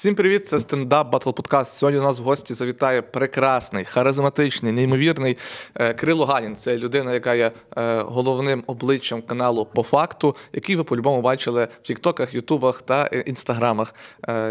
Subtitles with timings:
[0.00, 0.48] Всім привіт!
[0.48, 1.72] Це стендап Батл Подкаст.
[1.72, 5.38] Сьогодні у нас в гості завітає прекрасний, харизматичний, неймовірний
[5.74, 6.56] е, Кирило Ганін.
[6.56, 11.86] Це людина, яка є е, головним обличчям каналу по факту, який ви по-любому бачили в
[11.86, 13.94] Тіктоках, Ютубах та е, інстаграмах.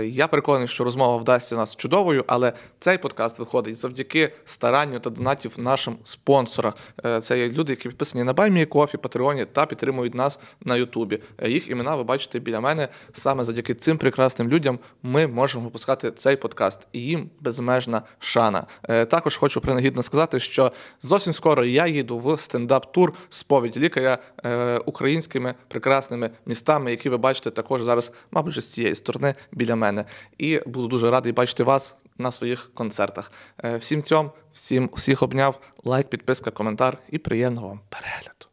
[0.03, 5.53] Я переконаний, що розмова вдасться нас чудовою, але цей подкаст виходить завдяки старанню та донатів
[5.57, 6.73] нашим спонсорам.
[7.21, 10.75] Це є люди, які підписані на Buy Me a Coffee, Патреоні та підтримують нас на
[10.75, 11.19] Ютубі.
[11.45, 12.87] Їх імена ви бачите біля мене.
[13.13, 18.65] Саме завдяки цим прекрасним людям ми можемо випускати цей подкаст, і їм безмежна шана.
[18.89, 20.71] Е, Також хочу принагідно сказати, що
[21.01, 27.51] зовсім скоро я їду в стендап-тур сповідь лікаря е, українськими прекрасними містами, які ви бачите
[27.51, 30.05] також зараз, мабуть, з цієї сторони біля мене.
[30.37, 33.31] І буду дуже радий бачити вас на своїх концертах.
[33.63, 35.59] Е, Всім цьому, всім всіх обняв.
[35.83, 38.48] Лайк, підписка, коментар і приємного вам перегляду.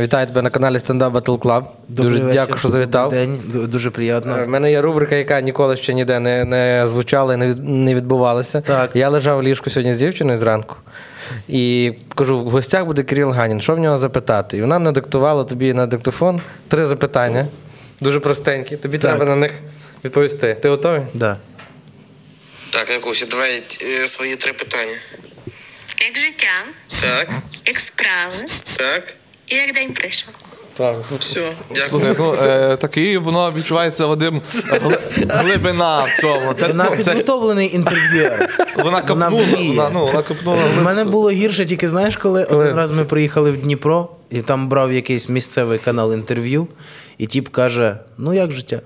[0.00, 1.64] Вітаю тебе на каналі Stand Up Battle Club.
[1.88, 3.10] Дуже вечір, дякую, що завітав.
[3.10, 3.90] добрий День, Ду- дуже
[4.46, 7.46] У мене є рубрика, яка ніколи ще ніде не, не звучала і не,
[7.94, 8.60] відбувалася.
[8.60, 8.90] Так.
[8.96, 10.76] Я лежав в ліжку сьогодні з дівчиною зранку.
[11.48, 14.56] І кажу, в гостях буде Кирил Ганін, що в нього запитати?
[14.56, 17.46] І вона надиктувала тобі на диктофон три запитання.
[18.00, 18.76] Дуже простенькі.
[18.76, 19.10] Тобі Так.
[19.10, 19.52] треба на них
[20.04, 20.54] відповісти.
[20.54, 21.00] Ти готовий?
[21.14, 21.36] Да.
[22.70, 23.62] Так, Якуся, давай
[24.02, 24.96] е, свої три питання.
[26.06, 26.48] Як життя,
[27.02, 27.28] Так,
[27.66, 28.34] як справи
[28.76, 29.02] так.
[29.46, 30.30] І як день прийшов.
[30.74, 30.96] Так.
[31.18, 31.88] Все, дякую.
[31.88, 36.54] Слухай, ну е, такий воно відчувається Вадим гли- глибина в цьому.
[36.54, 38.48] Це, Вона ну, це підготовлений інтерв'юер.
[38.84, 39.68] вона копнула, вміє.
[39.68, 40.58] вона, ну, вона копнула.
[40.78, 44.68] У мене було гірше, тільки знаєш, коли один раз ми приїхали в Дніпро, і там
[44.68, 46.68] брав якийсь місцевий канал інтерв'ю,
[47.18, 48.80] і тіп каже: Ну як життя?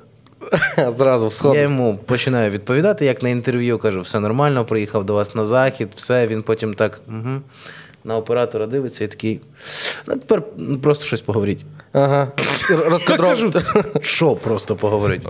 [0.98, 5.44] Зразу Я йому починаю відповідати, як на інтерв'ю, кажу, все нормально, приїхав до вас на
[5.44, 6.26] захід, все.
[6.26, 7.40] Він потім так угу,
[8.04, 9.40] на оператора дивиться і такий.
[10.06, 10.42] Ну, тепер
[10.82, 11.64] просто щось поговоріть.
[11.92, 12.28] Ага.
[12.86, 13.28] Розкадров.
[13.28, 13.52] Кажу,
[14.00, 15.22] що просто поговорить?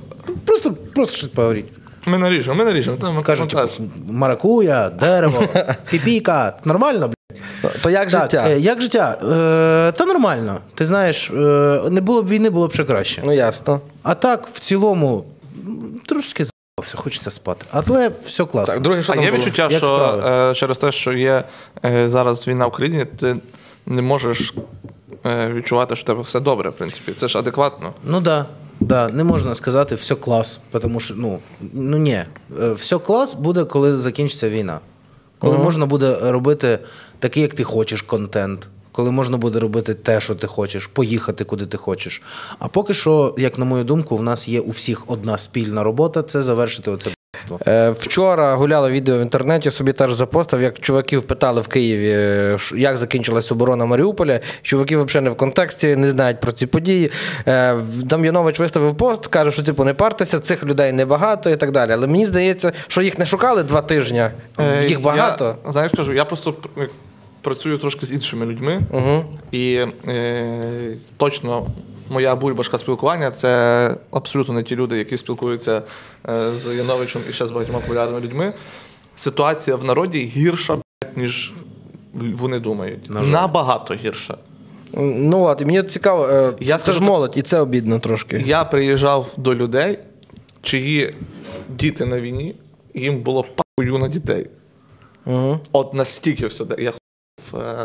[0.46, 1.66] Просто, просто щось поговоріть.
[2.06, 2.96] Ми наріжемо, ми наріжемо.
[2.96, 3.68] Там, Кажуть, типу,
[4.08, 5.42] маракуя, дерево,
[5.90, 6.56] піпіка.
[6.64, 7.40] Нормально, блядь?
[7.82, 8.44] То як Так, життя?
[8.50, 9.18] е, як життя?
[9.22, 10.60] Е, та нормально.
[10.74, 11.34] Ти знаєш, е,
[11.90, 13.22] не було б війни, було б ще краще.
[13.24, 13.80] Ну ясно.
[14.02, 15.24] А так, в цілому,
[16.06, 16.44] трошки
[16.80, 17.66] за***вся, хочеться спати.
[17.70, 18.74] Але все класно.
[18.74, 19.42] Так, друге, що А там є було?
[19.42, 20.50] відчуття, Як що справи?
[20.50, 21.44] е, через те, що є
[21.84, 23.36] е, зараз війна в Україні, ти
[23.86, 24.54] не можеш
[25.26, 27.12] е, відчувати, що в тебе все добре, в принципі.
[27.12, 27.92] Це ж адекватно.
[28.04, 28.46] Ну да.
[28.80, 31.38] Да, не можна сказати все клас, тому що ну,
[31.72, 32.22] ну ні,
[32.60, 34.80] Е, все клас буде, коли закінчиться війна.
[35.38, 36.78] Коли можна буде робити
[37.18, 38.68] такий, як ти хочеш, контент,
[39.00, 42.22] коли можна буде робити те, що ти хочеш, поїхати куди ти хочеш.
[42.58, 46.22] А поки що, як на мою думку, в нас є у всіх одна спільна робота
[46.22, 47.10] це завершити оце.
[47.66, 52.58] Е, Вчора гуляло відео в інтернеті, собі теж запостив, як чуваків питали в Києві, е,
[52.76, 54.40] як закінчилась оборона Маріуполя.
[54.62, 57.10] Чуваки взагалі не в контексті, не знають про ці події.
[57.46, 61.92] Е, Дам'янович виставив пост, каже, що типу не партеся, цих людей небагато і так далі.
[61.92, 64.24] Але мені здається, що їх не шукали два тижні,
[64.58, 65.56] Е, їх багато.
[65.66, 66.88] Я, знаєш, кажу, я просто е,
[67.42, 69.24] працюю трошки з іншими людьми, Угу.
[69.52, 71.66] і е, точно
[72.10, 75.82] моя бульбашка спілкування це абсолютно не ті люди, які спілкуються
[76.28, 78.52] е, з Яновичем і ще з багатьма популярними людьми.
[79.16, 80.78] Ситуація в народі гірша,
[81.16, 81.52] ніж
[82.14, 83.10] вони думають.
[83.10, 83.22] На.
[83.22, 84.36] Набагато гірша.
[84.92, 88.42] Ну от, і мені цікаво, е, Я я скажу так- молодь, і це обідно трошки.
[88.46, 89.98] Я приїжджав до людей,
[90.62, 91.14] чиї
[91.68, 92.54] діти на війні,
[92.94, 94.46] їм було пахую на дітей.
[95.26, 95.60] Угу.
[95.72, 96.64] От настільки все.
[96.78, 96.92] Я,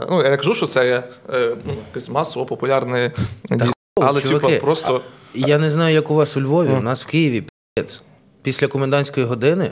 [0.10, 1.04] ну, я не кажу, що це є
[1.34, 3.12] е, ну, якесь масово популярне
[3.50, 5.02] дійство, але чуваки, типу, просто.
[5.34, 7.44] Я не знаю, як у вас у Львові, у нас в Києві
[7.76, 8.02] піц.
[8.42, 9.72] Після комендантської години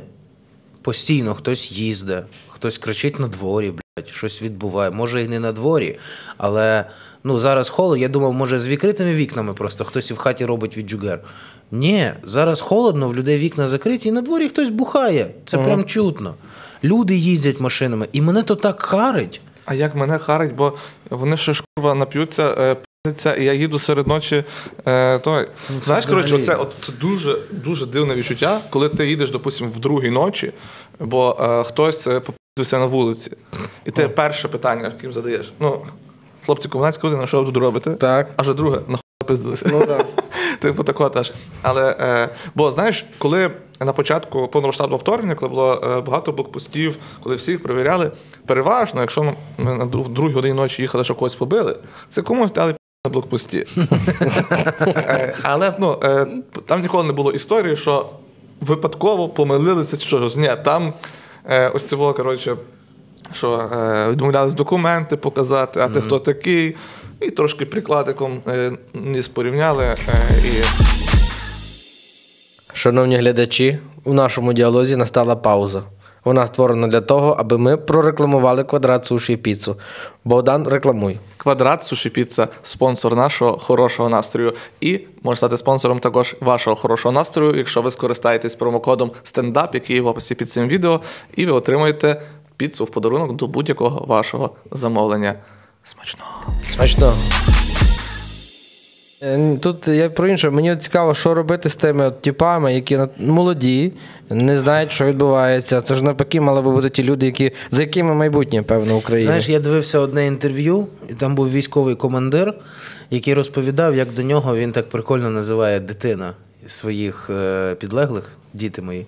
[0.81, 4.91] постійно хтось їздить, хтось кричить на дворі, блядь, щось відбуває.
[4.91, 5.99] Може і не на дворі,
[6.37, 6.85] але
[7.23, 7.99] ну, зараз холод.
[7.99, 11.19] Я думав, може, з відкритими вікнами просто хтось і в хаті робить віджугер.
[11.71, 15.27] Ні, зараз холодно, в людей вікна закриті, і на дворі хтось бухає.
[15.45, 16.35] Це прям чутно.
[16.83, 19.41] Люди їздять машинами, і мене то так харить.
[19.65, 20.73] А як мене харить, бо
[21.09, 24.43] вони ще ж курва нап'ються, е, пи***ться, і я їду серед ночі.
[24.85, 25.47] Е, той.
[25.81, 30.53] Знаєш, коротше, от, це дуже, дуже дивне відчуття, коли ти їдеш, допустимо, в другій ночі,
[30.99, 32.21] бо е, хтось е,
[32.71, 33.31] на вулиці.
[33.85, 35.53] І ти перше питання, яким задаєш.
[35.59, 35.85] Ну,
[36.45, 37.91] хлопці, комунальська година, що ви тут робите?
[37.91, 38.31] Так.
[38.37, 39.65] А вже друге, нахуй пиздилися.
[39.71, 40.05] Ну, так.
[40.59, 41.33] Типу такого теж.
[41.61, 47.35] Але, е, бо знаєш, коли на початку повномасштабного вторгнення, коли було е, багато блокпостів, коли
[47.35, 48.11] всіх перевіряли,
[48.45, 51.75] переважно, якщо ми на другій годині ночі їхали, що когось побили,
[52.09, 52.75] це комусь дали
[53.05, 53.65] на блокпості.
[54.81, 56.27] Е, Але ну, е,
[56.65, 58.09] там ніколи не було історії, що
[58.61, 60.35] випадково помилилися чи щось.
[60.35, 60.93] Ні, там
[61.73, 62.55] ось цього, коротше,
[63.31, 63.69] що
[64.09, 66.75] відмовлялись документи показати, а ти хто такий,
[67.21, 68.41] і трошки прикладиком
[68.93, 69.95] ніс порівняли.
[70.45, 71.02] І
[72.73, 75.83] Шановні глядачі, у нашому діалозі настала пауза.
[76.25, 79.75] Вона створена для того, аби ми прорекламували квадрат суші і піцу.
[80.25, 81.19] Богдан, рекламуй.
[81.37, 84.53] Квадрат Суші Піца спонсор нашого хорошого настрою.
[84.81, 90.01] І може стати спонсором також вашого хорошого настрою, якщо ви скористаєтесь промокодом стендап, який є
[90.01, 91.01] в описі під цим відео,
[91.35, 92.21] і ви отримаєте
[92.57, 95.35] піцу в подарунок до будь-якого вашого замовлення.
[95.83, 96.31] Смачного!
[96.73, 97.13] Смачно.
[99.23, 100.49] Е, Тут я про інше.
[100.49, 103.91] Мені цікаво, що робити з тими от типами, які молоді,
[104.29, 105.81] не знають, що відбувається.
[105.81, 109.25] Це ж навпаки мали би бути ті люди, які, за якими майбутнє, певно, України.
[109.25, 112.53] Знаєш, я дивився одне інтерв'ю, і там був військовий командир,
[113.11, 116.33] який розповідав, як до нього він так прикольно називає дитина
[116.67, 119.05] своїх е, підлеглих, діти мої.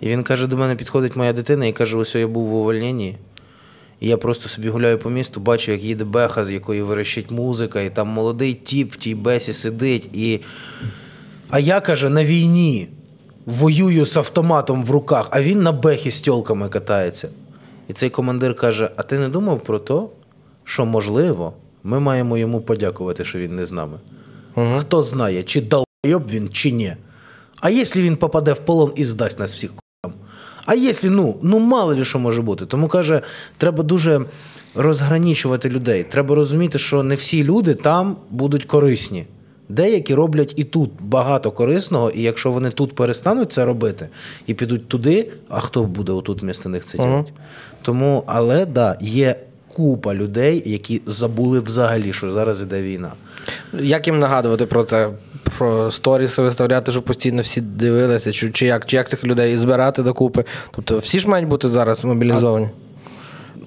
[0.00, 3.16] І він каже: до мене підходить моя дитина і каже: ось я був в увольненні.
[4.00, 7.80] І я просто собі гуляю по місту, бачу, як їде беха, з якої верещить музика,
[7.80, 10.10] і там молодий тіп в тій бесі сидить.
[10.12, 10.40] І...
[11.50, 12.88] А я каже, на війні
[13.46, 17.28] воюю з автоматом в руках, а він на бехі з тьолками катається.
[17.88, 19.94] І цей командир каже: А ти не думав про те,
[20.64, 21.52] що можливо,
[21.84, 23.98] ми маємо йому подякувати, що він не з нами.
[24.78, 26.96] Хто знає, чи долбойоб він, чи ні.
[27.60, 29.72] А якщо він попаде в полон і здасть нас всіх?
[30.68, 32.66] А якщо, ну, ну мало ли що може бути.
[32.66, 33.20] Тому каже,
[33.58, 34.20] треба дуже
[34.74, 36.04] розгранічувати людей.
[36.04, 39.26] Треба розуміти, що не всі люди там будуть корисні.
[39.68, 44.08] Деякі роблять і тут багато корисного, і якщо вони тут перестануть це робити
[44.46, 47.32] і підуть туди, а хто буде отут вмісто них це робити?
[47.82, 49.36] Тому, але да, є
[49.68, 53.12] купа людей, які забули взагалі, що зараз іде війна.
[53.80, 55.10] Як їм нагадувати про це?
[55.58, 60.02] Про сторіси виставляти, щоб постійно всі дивилися, чи, чи, як, чи як цих людей збирати
[60.02, 60.44] докупи.
[60.70, 62.68] Тобто всі ж мають бути зараз мобілізовані.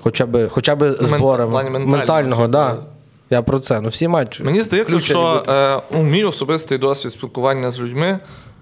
[0.03, 1.51] Хоча б, хоча б зборами.
[1.51, 2.51] плані ментального, Ментального, так.
[2.51, 2.77] да.
[3.29, 3.81] Я про це.
[3.81, 4.41] Ну всі мають.
[4.43, 8.19] Мені здається, що е, ну, мій особистий досвід спілкування з людьми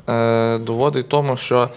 [0.10, 1.70] е, доводить тому, що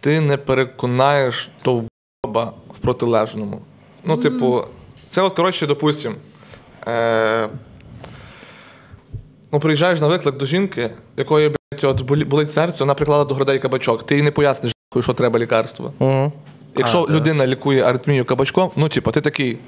[0.00, 3.60] ти не переконаєш довбоба в протилежному.
[4.04, 4.62] Ну, типу,
[5.06, 6.14] це от, коротше, допустим.
[6.88, 7.48] Е,
[9.52, 13.34] ну, приїжджаєш на виклик до жінки, якої блядь, от, болі- болить серце, вона приклала до
[13.34, 14.06] грудей кабачок.
[14.06, 15.92] Ти їй не поясниш, нахуй, що треба лікарство.
[15.98, 16.32] Угу.
[16.76, 19.58] Якщо людина лікує аритмію кабачком, ну, типу, ти такий.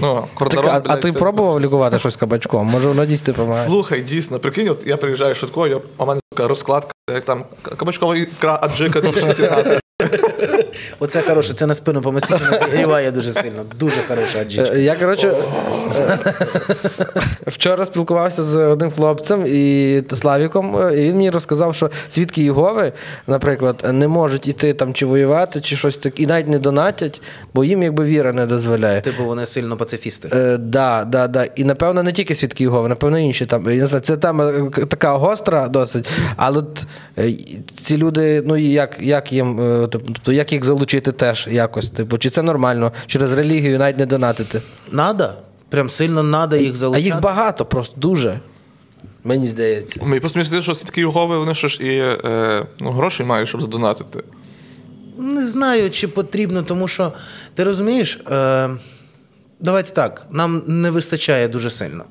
[0.00, 2.66] Ну, Так, кордорон, а, а блядь, ти це- пробував лікувати щось кабачком?
[2.66, 3.66] Може, воно дійсно допомагає?
[3.66, 7.74] Слухай, дійсно, прикинь, от я приїжджаю швидкою, а в мене сука, розкладка, як там к-
[7.76, 9.80] кабачкова ікра, аджика 217.
[10.98, 12.40] Оце хороше, це на спину помастити,
[12.70, 13.64] зігріває дуже сильно.
[13.78, 14.74] Дуже хороша аджичка.
[14.74, 15.34] Е, Я, коротше,
[15.98, 16.18] е,
[17.46, 22.92] вчора спілкувався з одним хлопцем і Славіком, е, і він мені розказав, що свідки Єгови,
[23.26, 27.20] наприклад, не можуть іти там чи воювати, чи щось таке, і навіть не донатять,
[27.54, 29.00] бо їм якби віра не дозволяє.
[29.00, 30.28] Типу вони сильно пацифісти.
[30.32, 31.44] Е, да, да, да.
[31.44, 33.70] І напевно не тільки свідки Єгови, напевно, інші там.
[33.70, 36.08] Я не знаю, це тема така гостра досить.
[36.36, 36.86] Але от,
[37.74, 39.60] ці люди, ну і як, як їм,
[39.90, 41.90] тобто, як їх залучити теж якось?
[41.90, 42.92] Типу, чи це нормально?
[43.06, 44.62] Через релігію навіть не донатити?
[44.90, 45.32] Надо.
[45.68, 48.40] Прям сильно надо їх А їх багато, просто дуже.
[49.24, 50.00] Мені здається.
[50.02, 53.62] Мені просто мені здається, що свідки Єгови, вони ж і е, ну, гроші мають, щоб
[53.62, 54.24] задонатити.
[55.18, 57.12] Не знаю, чи потрібно, тому що
[57.54, 58.70] ти розумієш, е,
[59.60, 62.04] давайте так, нам не вистачає дуже сильно.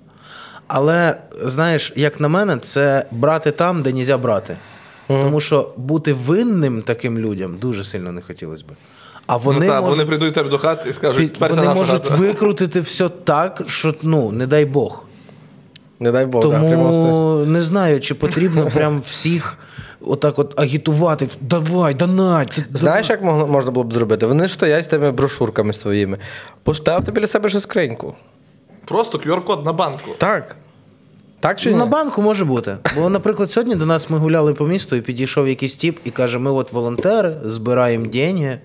[0.67, 4.57] Але знаєш, як на мене, це брати там, де нельзя брати.
[5.07, 8.67] Тому що бути винним таким людям дуже сильно не хотілося б.
[9.27, 12.07] А вони, ну, так, можуть, вони прийдуть тебе до хати і скажуть, тепер вони можуть
[12.07, 12.15] хата.
[12.15, 15.05] викрутити все так, що ну, не дай Бог.
[15.99, 16.59] Не дай Бог, да.
[16.59, 19.57] Тому не знаю, чи потрібно прям всіх
[20.01, 21.29] отак от агітувати.
[21.41, 22.63] Давай, донать.
[22.73, 24.25] Знаєш, як можна було б зробити?
[24.25, 26.17] Вони ж стоять з тими брошурками своїми.
[26.63, 28.15] Поставте біля себе ще скриньку.
[28.85, 30.11] Просто QR-код на банку.
[30.17, 30.55] Так.
[31.41, 31.79] Так чи Ну, ні?
[31.79, 32.77] на банку може бути.
[32.95, 36.39] Бо, наприклад, сьогодні до нас ми гуляли по місту і підійшов якийсь тіп і каже:
[36.39, 38.59] ми от волонтери, збираємо деньги.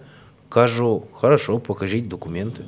[0.48, 2.62] Кажу, хорошо, покажіть документи.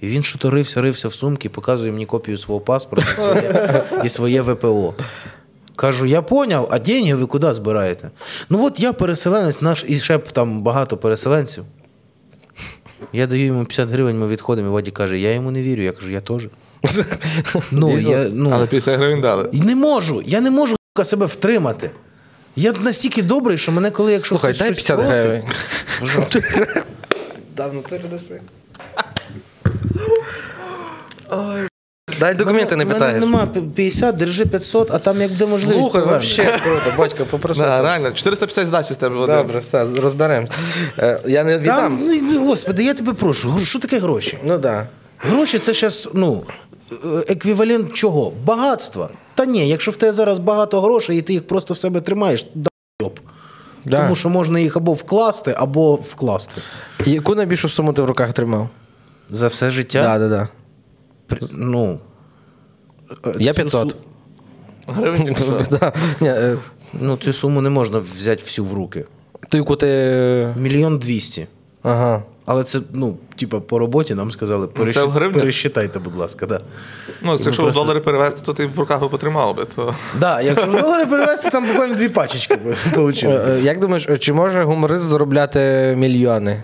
[0.00, 4.08] І він то рився, рився в сумки, показує мені копію свого паспорта і своє, і
[4.08, 4.94] своє ВПО.
[5.76, 8.10] Кажу, я поняв, а деньги ви куди збираєте?
[8.50, 11.64] Ну от я переселенець, наш і ще там багато переселенців.
[13.12, 15.82] Я даю йому 50 гривень, ми відходимо, і Ваді каже, я йому не вірю.
[15.82, 16.48] Я кажу, я теж.
[17.70, 18.10] Ну, Дійсно?
[18.10, 19.48] я, ну, Але 50 гривень дали.
[19.52, 20.22] і не можу.
[20.26, 21.90] Я не можу сука, себе втримати.
[22.56, 26.44] Я настільки добрий, що мене коли якщо Слухай, хтось дай щось 50 просить, гривень.
[27.56, 28.40] Давно ти даси.
[32.20, 33.20] Навіть документи не питаєш.
[33.20, 35.80] Нема 50, держи 500, а там як де можливість.
[35.82, 36.32] Слухай, повернеш.
[36.38, 37.60] взагалі круто, батько, попроси.
[37.60, 39.36] Да, реально, 450 здачі з тебе Вадим.
[39.36, 40.48] Добре, все, розберемо.
[40.98, 44.38] Е, Я не Там, ну, господи, я тебе прошу, гро- що таке гроші?
[44.42, 44.60] Ну так.
[44.60, 44.86] Да.
[45.18, 46.42] Гроші це зараз ну,
[47.28, 48.32] еквівалент чого?
[48.44, 49.08] Багатства.
[49.34, 52.46] Та ні, якщо в тебе зараз багато грошей і ти їх просто в себе тримаєш,
[52.54, 52.68] да
[53.02, 53.18] йоп.
[53.84, 54.02] Да.
[54.02, 56.60] Тому що можна їх або вкласти, або вкласти.
[57.04, 58.68] Яку найбільшу суму ти в руках тримав?
[59.28, 60.02] За все життя.
[60.02, 60.52] Так, так, так.
[61.26, 61.98] При- Ну,
[63.26, 63.88] е, Я цю 500.
[63.88, 63.96] су-
[64.86, 65.60] Гривень, якщо.
[65.70, 65.92] Да.
[66.20, 66.56] Ні, е,
[66.92, 69.04] Ну, цю суму не можна взяти всю в руки.
[69.48, 70.54] Ти яку ти.
[70.58, 71.46] Мільйон двісті.
[71.82, 72.22] Ага.
[72.46, 76.60] Але це, ну, типа, по роботі нам сказали, Ну, це в пересчитайте, будь ласка, да.
[77.22, 79.64] Ну, це якщо в просто- долари перевести, то ти в руках би потримав би.
[79.64, 79.94] То...
[80.20, 82.58] Да, якщо в долари перевести, там буквально дві пачечки
[82.96, 83.30] вийшло.
[83.30, 86.62] Е, е, Як думаєш, чи може гуморист заробляти мільйони?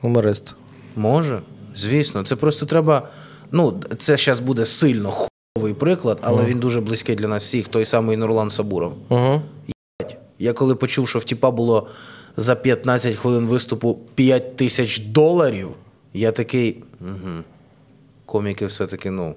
[0.00, 0.54] Гуморист.
[0.96, 1.42] Може,
[1.74, 2.24] звісно.
[2.24, 3.08] Це просто треба.
[3.52, 7.84] Ну, це зараз буде сильно хуйовий приклад, але він дуже близький для нас всіх, той
[7.84, 8.92] самий Нурлан Сабуров.
[9.08, 9.42] Угу.
[10.38, 11.88] Я коли почув, що в тіпа було
[12.36, 15.68] за 15 хвилин виступу 5 тисяч доларів,
[16.14, 16.82] я такий.
[17.00, 17.42] Угу.
[18.26, 19.34] Коміки все-таки, ну,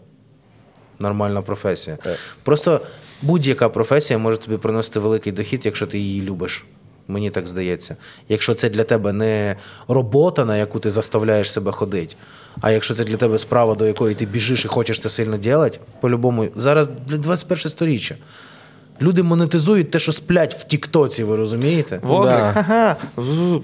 [0.99, 1.97] нормальна професія.
[2.43, 2.81] Просто
[3.21, 6.65] будь-яка професія може тобі приносити великий дохід, якщо ти її любиш.
[7.07, 7.95] Мені так здається.
[8.29, 9.55] Якщо це для тебе не
[9.87, 12.15] робота, на яку ти заставляєш себе ходити,
[12.61, 15.79] а якщо це для тебе справа, до якої ти біжиш і хочеш це сильно робити,
[16.01, 18.15] по-любому, зараз бля, 21 сторіччя.
[19.01, 21.99] Люди монетизують те, що сплять в Тіктоці, ви розумієте?
[22.03, 22.51] Вогник, Да.
[22.53, 22.95] ха-ха,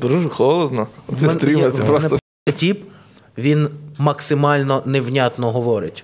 [0.01, 0.87] дуже холодно.
[1.17, 2.19] Це я- це просто.
[2.55, 2.83] тіп,
[3.37, 6.03] він максимально невнятно говорить.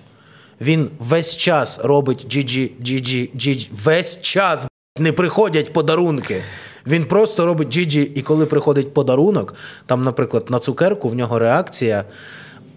[0.60, 3.68] Він весь час робить GG, GG, GG.
[3.84, 4.66] Весь час
[4.98, 6.42] не приходять подарунки.
[6.86, 9.54] Він просто робить GG, і коли приходить подарунок,
[9.86, 12.04] там, наприклад, на цукерку в нього реакція: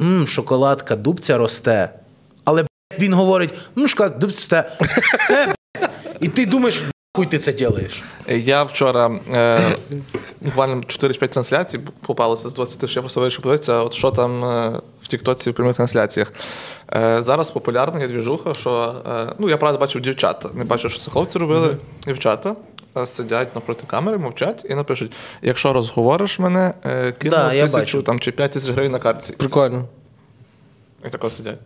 [0.01, 1.89] м, шоколадка, дубця росте.
[2.45, 2.67] Але б**,
[2.99, 4.37] він говорить: м, шоколадка, дубця
[4.79, 4.87] росте.
[5.23, 5.53] Все, б**.
[6.23, 6.83] І ти думаєш,
[7.17, 8.03] хуй ти це робиш.
[8.27, 9.75] Я вчора е,
[10.41, 14.81] буквально 4-5 трансляцій попалося з 20, що я просто вирішив подивитися, от що там е,
[15.01, 16.33] в Тіктоці в прямих трансляціях.
[16.93, 20.49] Е, зараз популярна є двіжуха, що е, ну я правда бачив дівчата.
[20.53, 21.77] Не бачу, що це хлопці робили.
[22.07, 22.55] Дівчата
[22.97, 25.11] е, сидять напроти камери, мовчать і напишуть:
[25.41, 29.33] якщо розговориш мене, е, кину Да, тисячу там чи 5 тисяч гривень на картці.
[29.33, 29.85] Прикольно.
[31.05, 31.59] І тако сидять.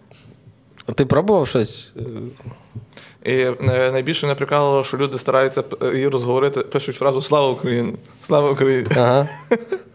[0.88, 1.92] А Ти пробував щось?
[3.26, 3.56] І е,
[3.92, 7.94] найбільше мене прикалувало, що люди стараються е, її розговорити, пишуть фразу Слава Україні!
[8.22, 8.88] Слава Україні!
[8.96, 9.30] Ага.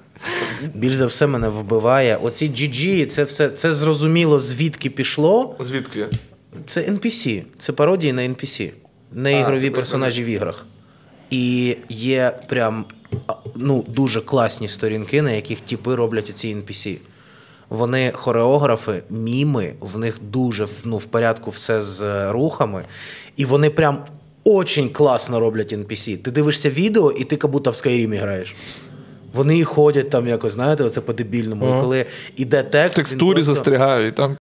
[0.75, 2.17] Більш за все мене вбиває.
[2.17, 5.57] Оці GG, це все це зрозуміло, звідки пішло.
[5.61, 6.07] Звідки?
[6.67, 8.73] Це NPC, це пародії на NPC,
[9.13, 10.67] не ігрові це персонажі в іграх.
[11.31, 12.85] І є прям
[13.55, 16.99] ну, дуже класні сторінки, на яких типи роблять ці NPC.
[17.73, 22.85] Вони хореографи, міми, в них дуже ну, в порядку все з е, рухами,
[23.37, 23.99] і вони прям
[24.45, 26.17] очень класно роблять NPC.
[26.17, 28.55] Ти дивишся відео, і ти як будто в Skyrim граєш.
[29.35, 31.65] Вони і ходять там якось, знаєте, оце по-дебільному.
[31.67, 32.93] І коли іде текст.
[32.93, 34.37] В текстурі просто- застрягають там.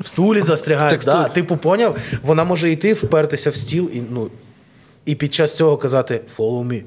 [0.00, 1.00] в стулі застрягають.
[1.04, 1.96] Да, типу, поняв?
[2.22, 4.30] Вона може йти, впертися в стіл і, ну,
[5.04, 6.82] і під час цього казати follow me.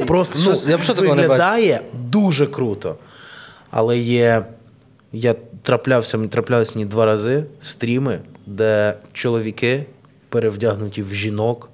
[0.06, 2.96] Просто ну, я б що такого не виглядає дуже круто.
[3.76, 4.44] Але є.
[5.12, 9.86] Я траплявся, мені траплялись мені два рази стріми, де чоловіки
[10.28, 11.70] перевдягнуті в жінок.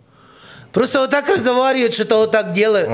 [0.71, 2.91] Просто отак розговорюють, що то отак ділять.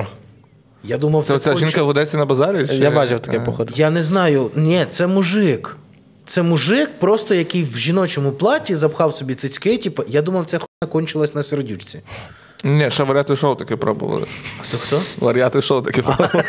[0.85, 2.69] Я думав, Це це, оця конче- жінка в Одесі на базарі?
[2.69, 3.41] чи- Я бачив таке, А.
[3.41, 3.73] походу.
[3.77, 4.51] я не знаю.
[4.57, 5.77] Ні, це мужик.
[6.25, 9.79] Це мужик, просто який в жіночому платі запхав собі цицьки.
[9.79, 12.01] Типу, я думав, ця хуйня кончилась на сердючці.
[12.65, 14.27] Ні, ще варіати шоу таке пробували.
[14.61, 15.03] Хто хто?
[15.19, 16.45] Варіати шоу таке пробували.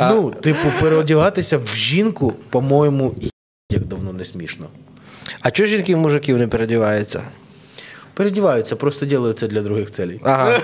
[0.00, 3.30] Ну, типу, переодягатися в жінку, по-моєму, і
[3.70, 4.66] як давно не смішно.
[5.40, 7.22] А чого жінки в мужиків не передіваються?
[8.14, 10.20] Передіваються, просто ділають це для других целей.
[10.24, 10.52] Ага.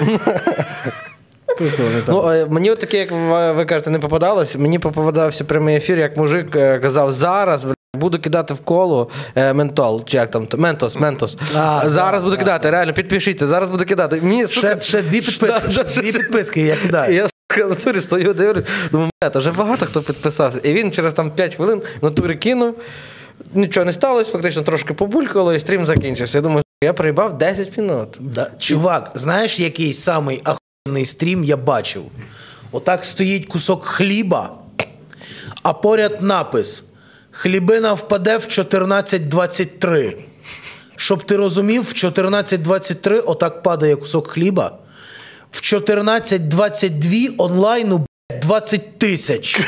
[1.58, 2.14] Просто вони там.
[2.14, 3.10] Ну, е, мені от таке, як
[3.56, 4.56] ви кажете, не попадалось.
[4.56, 10.04] Мені попадався прямий ефір, як мужик е, казав, зараз буду кидати в коло е, ментол,
[10.04, 11.38] чи як там, ментос, ментос.
[11.56, 14.20] А, зараз да, буду да, кидати, реально, підпишіться, зараз буду кидати.
[14.22, 15.60] Мені, ще, сука, ще дві підписки.
[15.66, 17.14] Да, да, ще дві підписки, я кидаю.
[17.14, 20.60] Я сука, в натурі стою, дивлюсь, думаю, «Бля, вже багато хто підписався.
[20.64, 22.74] І він через там 5 хвилин в натурі кинув.
[23.54, 26.38] Нічого не сталося, фактично трошки побулькало, і стрім закінчився.
[26.38, 28.08] Я думаю, я проїбав 10 минут.
[28.20, 28.50] Да.
[28.58, 32.02] Чувак, знаєш, який самий ахуєнний стрім я бачив?
[32.72, 34.56] Отак стоїть кусок хліба,
[35.62, 36.84] а поряд напис:
[37.36, 40.16] Хлібина впаде в 14.23.
[40.96, 44.78] Щоб ти розумів, в 14.23 отак падає кусок хліба.
[45.50, 48.06] В 14.22 онлайну
[48.42, 49.60] 20 тисяч.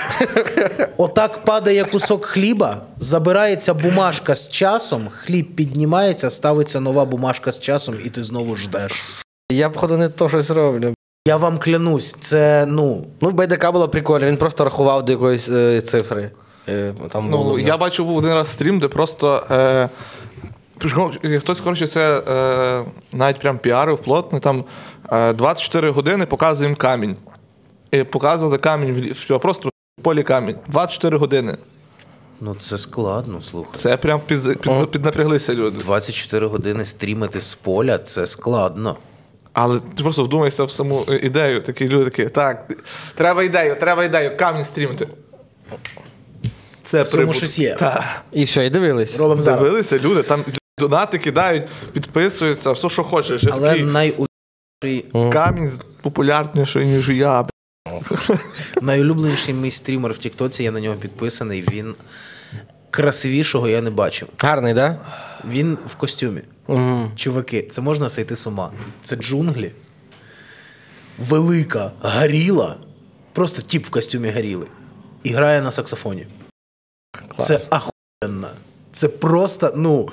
[0.97, 7.95] Отак падає кусок хліба, забирається бумажка з часом, хліб піднімається, ставиться нова бумажка з часом,
[8.05, 9.23] і ти знову ждеш.
[9.53, 10.95] Я, походу, не то щось роблю.
[11.29, 13.07] Я вам клянусь, це ну.
[13.21, 16.31] Ну, в БДК було прикольно, він просто рахував до якоїсь е, цифри.
[16.69, 19.47] Е, там Ну, було, я бачив був один раз стрім, де просто.
[19.51, 19.89] Е,
[21.25, 24.41] е, Хтось, коротше, це е, навіть прям піарив плотно.
[24.41, 24.65] Там
[25.13, 27.17] е, 24 години показуємо камінь.
[27.91, 29.69] І показували камінь в просто
[29.99, 30.57] в полі камінь.
[30.69, 31.57] 24 години.
[32.41, 33.73] Ну це складно, слухай.
[33.75, 35.79] Це прям під, під, піднапряглися люди.
[35.79, 38.97] 24 години стрімити з поля це складно.
[39.53, 41.63] Але ти просто вдумайся в саму е, ідею.
[41.63, 42.73] Такі люди такі, так,
[43.15, 45.09] треба ідею, треба ідею, камінь стрімити.
[46.87, 47.75] Це В цьому щось є.
[47.75, 48.25] Так.
[48.33, 49.17] І все, і дивились.
[49.17, 49.63] Робимо зараз.
[49.63, 50.45] Дивилися люди, там
[50.79, 53.43] донати кидають, підписуються, все, що хочеш.
[53.45, 57.47] Я Але такий, найулюбленіший, Камінь популярніший, ніж я.
[58.83, 61.65] найулюбленіший мій стрімер в Тіктоці, я на нього підписаний.
[61.73, 61.95] Він
[62.91, 64.29] красивішого я не бачив.
[64.39, 65.07] Гарний, так?
[65.51, 66.41] Він в костюмі.
[66.67, 67.11] Угу.
[67.17, 68.71] Чуваки, це можна сойти з ума.
[69.03, 69.73] Це джунглі.
[71.19, 72.77] Велика горіла.
[73.33, 74.67] Просто тіп в костюмі горіли.
[75.23, 76.27] І грає на саксофоні.
[77.39, 78.49] Це ахуєнно.
[78.93, 80.09] Це просто, ну.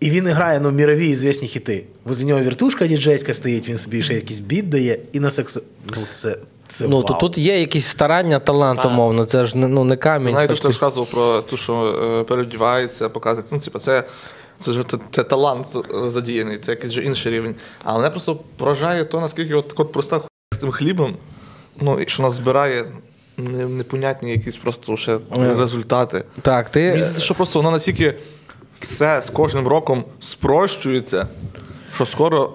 [0.00, 1.84] І він грає ну, мірові звісні хіти.
[2.04, 5.60] Возле нього вертушка діджейська стоїть, він собі ще якийсь біт дає, і на саксо.
[5.96, 6.36] Ну, це.
[6.68, 7.04] це Ну, вау.
[7.06, 9.24] то тут є якісь старання, талант, умовно.
[9.24, 10.34] Це ж не- ну, не камінь.
[10.34, 11.74] Навіть хто розказував про те, що
[12.20, 13.54] е, переодівається, показується.
[13.54, 14.04] Ну, типу, це,
[14.58, 15.66] це, ж, це, це талант
[16.06, 17.54] задіяний, це якийсь же інший рівень.
[17.84, 21.16] А мене просто вражає то, наскільки от, от проста хуйня з тим хлібом,
[21.80, 22.84] ну, і що нас збирає
[23.38, 26.24] непонятні якісь просто ще результати.
[26.42, 26.80] Так, ти.
[26.80, 28.14] Мені здається, що просто воно настільки
[28.80, 31.28] все з кожним роком спрощується,
[31.94, 32.52] що скоро.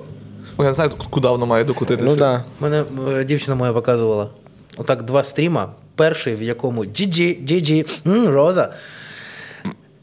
[0.58, 2.10] ну, Я не знаю, куди воно має докотитися.
[2.10, 2.46] Ну так.
[2.60, 4.30] Мене е, дівчина моя показувала.
[4.78, 5.74] Отак два стріма.
[5.96, 8.74] Перший, в якому Джіджі, Джіджі, Роза.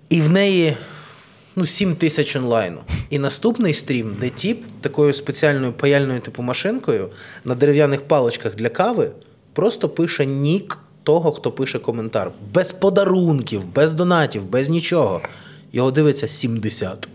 [0.08, 0.76] І в неї
[1.56, 2.80] ну, 7 тисяч онлайну.
[3.10, 7.08] І наступний стрім, де тіп такою спеціальною паяльною типу машинкою
[7.44, 9.10] на дерев'яних паличках для кави
[9.52, 12.30] просто пише нік того, хто пише коментар.
[12.54, 15.20] Без подарунків, без донатів, без нічого.
[15.72, 17.08] Його дивиться 70.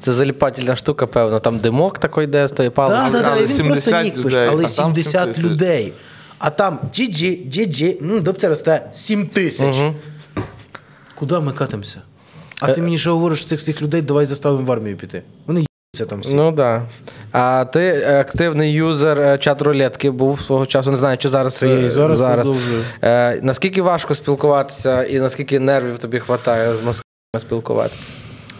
[0.00, 1.40] Це заліпательна штука, певно.
[1.40, 3.12] Там димок такий йде з тої палки.
[3.12, 5.92] Так, так, він просто 70 нік пише, але а там 70 7 людей.
[6.38, 9.76] А там GG, ну, добце росте 7 тисяч.
[11.14, 12.02] Куди ми катимося?
[12.60, 15.22] А Е, ти мені ще говориш цих всіх людей, давай заставимо в армію піти.
[15.46, 16.34] Вони їбуться там всі.
[16.34, 16.56] Ну так.
[16.56, 16.82] Да.
[17.32, 20.90] А ти активний юзер е, чат рулетки був свого часу.
[20.90, 21.56] Не знаю, чи зараз.
[21.56, 22.48] Це е, зараз.
[23.02, 28.12] Е, наскільки важко спілкуватися і наскільки нервів тобі вистачає з москвами спілкуватися?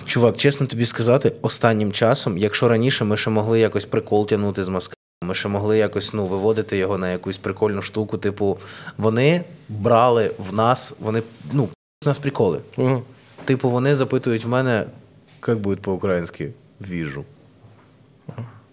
[0.05, 4.69] Чувак, чесно тобі сказати, останнім часом, якщо раніше ми ще могли якось прикол тягнути з
[4.69, 4.95] Москви,
[5.25, 8.59] ми ще могли якось ну, виводити його на якусь прикольну штуку, типу,
[8.99, 11.23] вони брали в нас, вони
[11.53, 11.65] ну,
[12.05, 12.59] в нас приколи.
[12.77, 13.03] Угу.
[13.45, 14.85] Типу, вони запитують в мене,
[15.49, 17.25] як буде по-українськи, віжу.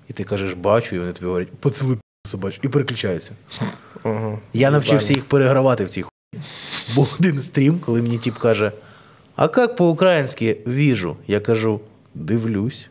[0.10, 3.32] І ти кажеш, бачу, і вони тобі говорять, поцілуй собач, і переключаються.
[4.04, 4.40] Угу.
[4.54, 6.46] Я навчився їх перегравати в цій хуйні.
[6.96, 8.72] Був один стрім, коли мені тіп каже:
[9.36, 11.18] А як по-українськи віжу?
[11.28, 11.80] Я кажу,
[12.14, 12.90] дивлюсь.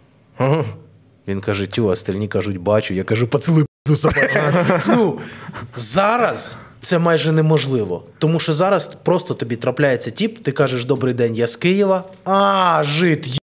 [1.29, 2.95] Він каже, тю, остальні кажуть, бачу.
[2.95, 4.39] Я кажу, поцілуй собачу.
[4.87, 5.19] Ну,
[5.75, 8.05] зараз це майже неможливо.
[8.19, 12.05] Тому що зараз просто тобі трапляється тіп, ти кажеш, добрий день, я з Києва.
[12.25, 13.39] А, жит, єбаний,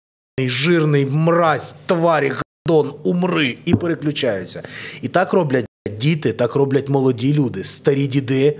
[0.46, 2.33] жирний, мразь, тварі,
[2.68, 4.62] гадон, умри, і переключаються.
[5.03, 5.66] І так роблять
[5.98, 8.59] діти, так роблять молоді люди, старі діди.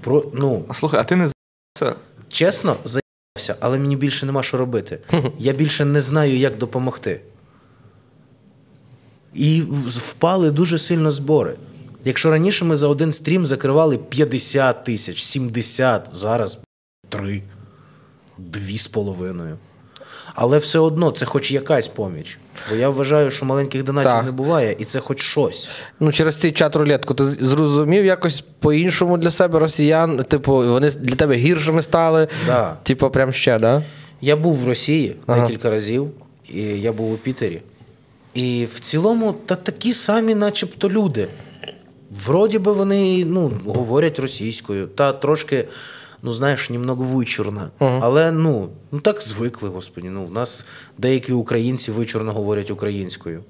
[0.00, 1.94] Про, ну, слухай, а ти не з***ся?
[2.28, 4.98] чесно, заїбався, але мені більше нема що робити.
[5.38, 7.20] Я більше не знаю, як допомогти.
[9.34, 11.56] І впали дуже сильно збори.
[12.04, 16.58] Якщо раніше ми за один стрім закривали 50 тисяч, 70, зараз
[17.08, 17.42] 3,
[18.38, 19.58] 2 з половиною.
[20.34, 22.38] Але все одно це хоч якась поміч.
[22.70, 24.24] Бо я вважаю, що маленьких донатів Так.
[24.24, 25.70] не буває, і це хоч щось.
[26.00, 30.24] Ну, через цей чат рулетку ти зрозумів якось по-іншому для себе росіян.
[30.24, 32.28] Типу, вони для тебе гіршими стали.
[32.46, 32.76] Да.
[32.82, 33.82] Типу, прям ще, да?
[34.20, 35.40] Я був в Росії Ага.
[35.40, 36.10] декілька разів,
[36.48, 37.62] і я був у Пітері.
[38.34, 41.28] І в цілому, та такі самі, начебто, люди.
[42.26, 45.64] Вроді би вони ну, говорять російською, та трошки,
[46.22, 47.70] ну знаєш, німного вичурно.
[47.78, 50.08] Але ну, ну так звикли, господі.
[50.08, 50.64] Ну, в нас
[50.98, 53.44] деякі українці вичурно говорять українською.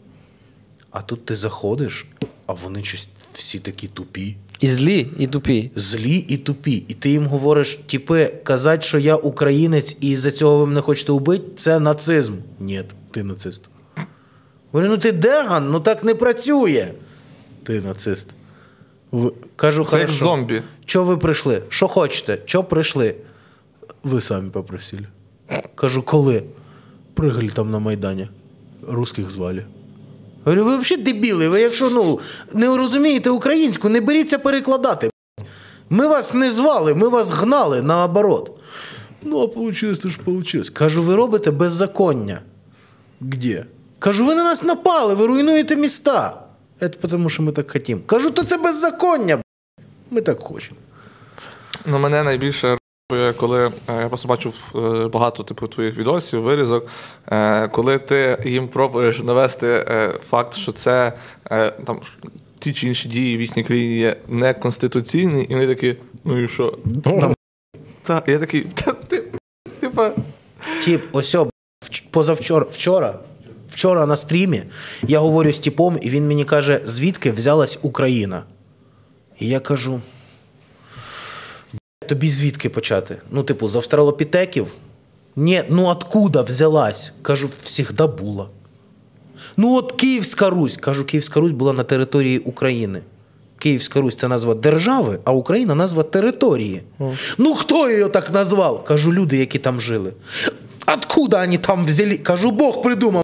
[0.91, 2.07] А тут ти заходиш,
[2.47, 4.37] а вони щось всі такі тупі.
[4.61, 5.71] І злі, і тупі.
[5.77, 6.85] Злі і тупі.
[6.89, 11.13] І ти їм говориш, типи, казати, що я українець і з-за цього ви мене хочете
[11.13, 12.35] вбити, це нацизм.
[12.61, 13.69] Ні, ти нацист.
[14.73, 16.93] Говорю, ну ти деган, ну так не працює.
[17.63, 18.29] Ти нацист.
[19.12, 20.62] В- Кажу, Це як зомбі.
[20.87, 21.62] Що ви прийшли?
[21.68, 22.38] Що хочете?
[22.44, 23.14] Що прийшли?
[24.05, 25.07] Ви самі попросили.
[25.75, 26.42] Кажу, коли?
[27.14, 28.29] Пригали там на Майдані.
[28.88, 29.64] Русських звали.
[30.44, 32.20] Говорю, ви взагалі дебіли, ви якщо ну,
[32.53, 35.11] не розумієте українську, не беріться перекладати.
[35.90, 38.51] Ми вас не звали, ми вас гнали наоборот.
[39.22, 40.70] Ну, а получилось, то ж получилось.
[40.70, 42.40] Кажу, ви робите беззаконня.
[43.20, 43.64] Где?
[43.98, 46.41] Кажу, ви на нас напали, ви руйнуєте міста.
[46.83, 48.01] Це тому, що ми так хотімо.
[48.07, 49.42] Кажу, то це беззаконня.
[50.11, 50.77] Ми так хочемо.
[51.87, 52.79] Ну, мене найбільше
[53.37, 56.87] коли е, я просто бачив е, багато типу твоїх відосів, вирізок,
[57.33, 59.85] е, коли ти їм пробуєш навести
[60.29, 61.12] факт, що це
[61.85, 62.01] там
[62.59, 66.79] ті чи інші дії в їхній країні є неконституційні, і вони такі, ну і що?
[68.03, 69.25] Так, я такий, та ти,
[69.81, 70.12] типа.
[70.85, 71.37] Тіп, ось
[72.11, 73.18] позавчора, вчора,
[73.73, 74.63] вчора на стрімі
[75.03, 78.43] я говорю з типом, і він мені каже, звідки взялась Україна.
[79.39, 80.01] І я кажу.
[82.09, 83.17] Тобі звідки почати?
[83.31, 84.67] Ну, типу, з австралопітеків?
[85.37, 87.13] Ні, ну откуда взялась?
[87.23, 88.49] Кажу, всігда була.
[89.57, 90.77] Ну, от Київська Русь.
[90.77, 93.01] Кажу, Київська Русь була на території України.
[93.59, 96.83] Київська Русь це назва держави, а Україна назва території.
[97.39, 98.85] Ну хто її так назвав?
[98.85, 100.13] Кажу, люди, які там жили.
[100.87, 102.17] Откуда вони там взяли?
[102.17, 103.23] Кажу, Бог придумав.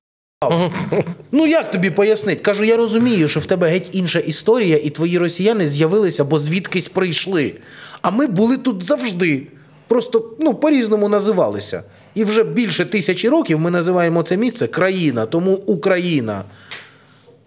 [1.33, 2.43] Ну як тобі пояснити?
[2.43, 6.89] Кажу, я розумію, що в тебе геть інша історія, і твої росіяни з'явилися, бо звідкись
[6.89, 7.55] прийшли.
[8.03, 9.47] А ми були тут завжди.
[9.89, 11.83] Просто ну, по-різному називалися.
[12.15, 16.45] І вже більше тисячі років ми називаємо це місце країна, тому Україна.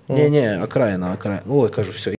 [0.10, 1.44] Ні, ні, окраїна, окраїна.
[1.50, 2.16] Ой, кажу, все.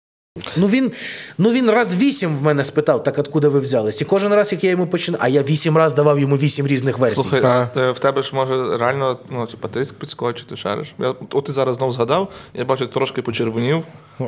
[0.57, 0.92] Ну він,
[1.38, 4.01] ну він раз вісім в мене спитав, так откуда ви взялись.
[4.01, 6.99] І кожен раз, як я йому починав, а я вісім раз давав йому вісім різних
[6.99, 7.14] версій.
[7.21, 10.95] Слухай, а те- в тебе ж може реально ну, типа, тиск підскочити, шариш.
[10.99, 13.77] Я, от ти зараз знов згадав, я бачу, трошки почервонів.
[14.21, 14.25] Е,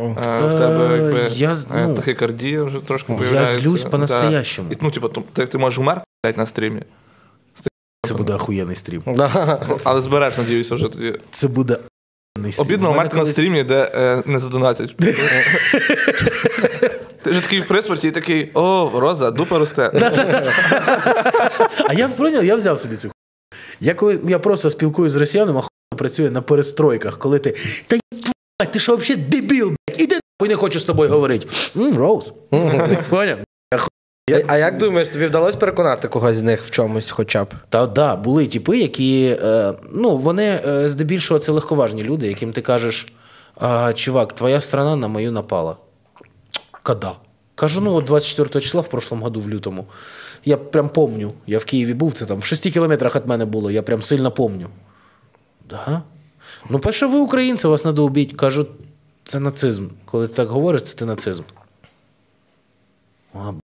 [0.46, 4.68] в тебе якби я е, ну, тахікардія вже трошки я злюсь по-настоящему.
[4.72, 6.04] І, ну, типа, то- ти, ти можеш умерти
[6.36, 6.82] на стрімі,
[8.02, 9.02] Це буде охуєнний стрім.
[9.84, 11.14] Але збереш, надіюся, вже тоді.
[11.30, 11.78] Це буде.
[12.58, 14.96] Обідно мене на стрімі, де е, не задонатять.
[17.22, 19.90] Ти ж такий в приспорті і такий, о, роза, дупа росте.
[21.88, 23.12] А я прийняв, я взяв собі цю хуйню.
[23.80, 27.54] Я коли я просто спілкуюсь з росіянами, а хуйня працює на перестройках, коли ти.
[27.86, 28.00] Та й
[28.58, 31.46] твать, ти що взагалі дебіл, блядь, іди нахуй, не хочу з тобою говорити.
[31.76, 32.34] М, Роуз.
[33.10, 33.38] Поняв?
[34.32, 37.54] А, а як думаєш, тобі вдалося переконати когось з них в чомусь хоча б?
[37.68, 42.60] Та да, були типи, які е, ну, вони е, здебільшого це легковажні люди, яким ти
[42.60, 43.14] кажеш,
[43.94, 45.76] чувак, твоя страна на мою напала.
[46.82, 47.16] Когда?
[47.54, 49.86] Кажу, ну от 24 числа в прошлом году, в лютому.
[50.44, 51.32] Я прям помню.
[51.46, 54.30] Я в Києві був, це там в 6 кілометрах від мене було, я прям сильно
[54.30, 54.68] помню.
[55.70, 56.02] Да?
[56.70, 58.36] Ну, перше, ви українці, вас треба убити.
[58.36, 58.66] Кажу,
[59.24, 59.88] це нацизм.
[60.04, 61.42] Коли ти так говориш, це ти нацизм.
[63.34, 63.63] А.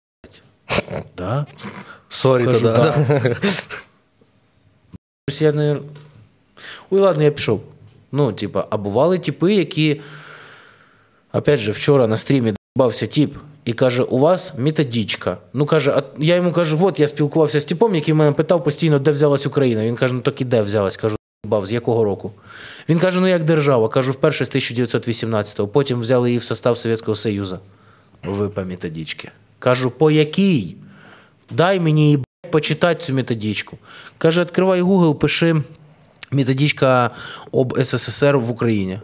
[1.16, 1.46] Да?
[2.08, 2.72] Sorry, Кажу, тоді.
[2.72, 3.36] да.
[5.30, 5.76] Щось я не...
[6.90, 7.62] Ой, ладно, я пішов.
[8.12, 10.00] Ну, типа, а бували типи, які,
[11.32, 13.34] опять же, вчора на стрімі бався тип
[13.64, 15.36] і каже: у вас методичка.
[15.52, 18.98] Ну, каже, а я йому кажу, от я спілкувався з типом, який мене питав постійно,
[18.98, 19.84] де взялась Україна.
[19.84, 20.96] Він каже, ну так і де взялась?
[20.96, 22.32] Кажу, бав, з якого року?
[22.88, 23.88] Він каже, ну як держава.
[23.88, 27.58] Кажу, вперше з 1918-го, потім взяли її в состав Совєтського Союзу.
[28.24, 29.30] Ви по методичці.
[29.58, 30.76] Кажу, по якій?
[31.50, 32.18] Дай мені і
[32.50, 33.78] почитати цю методичку.
[34.18, 35.62] Каже, відкривай Google, пиши
[36.32, 37.10] методичка
[37.52, 39.00] об СССР в Україні.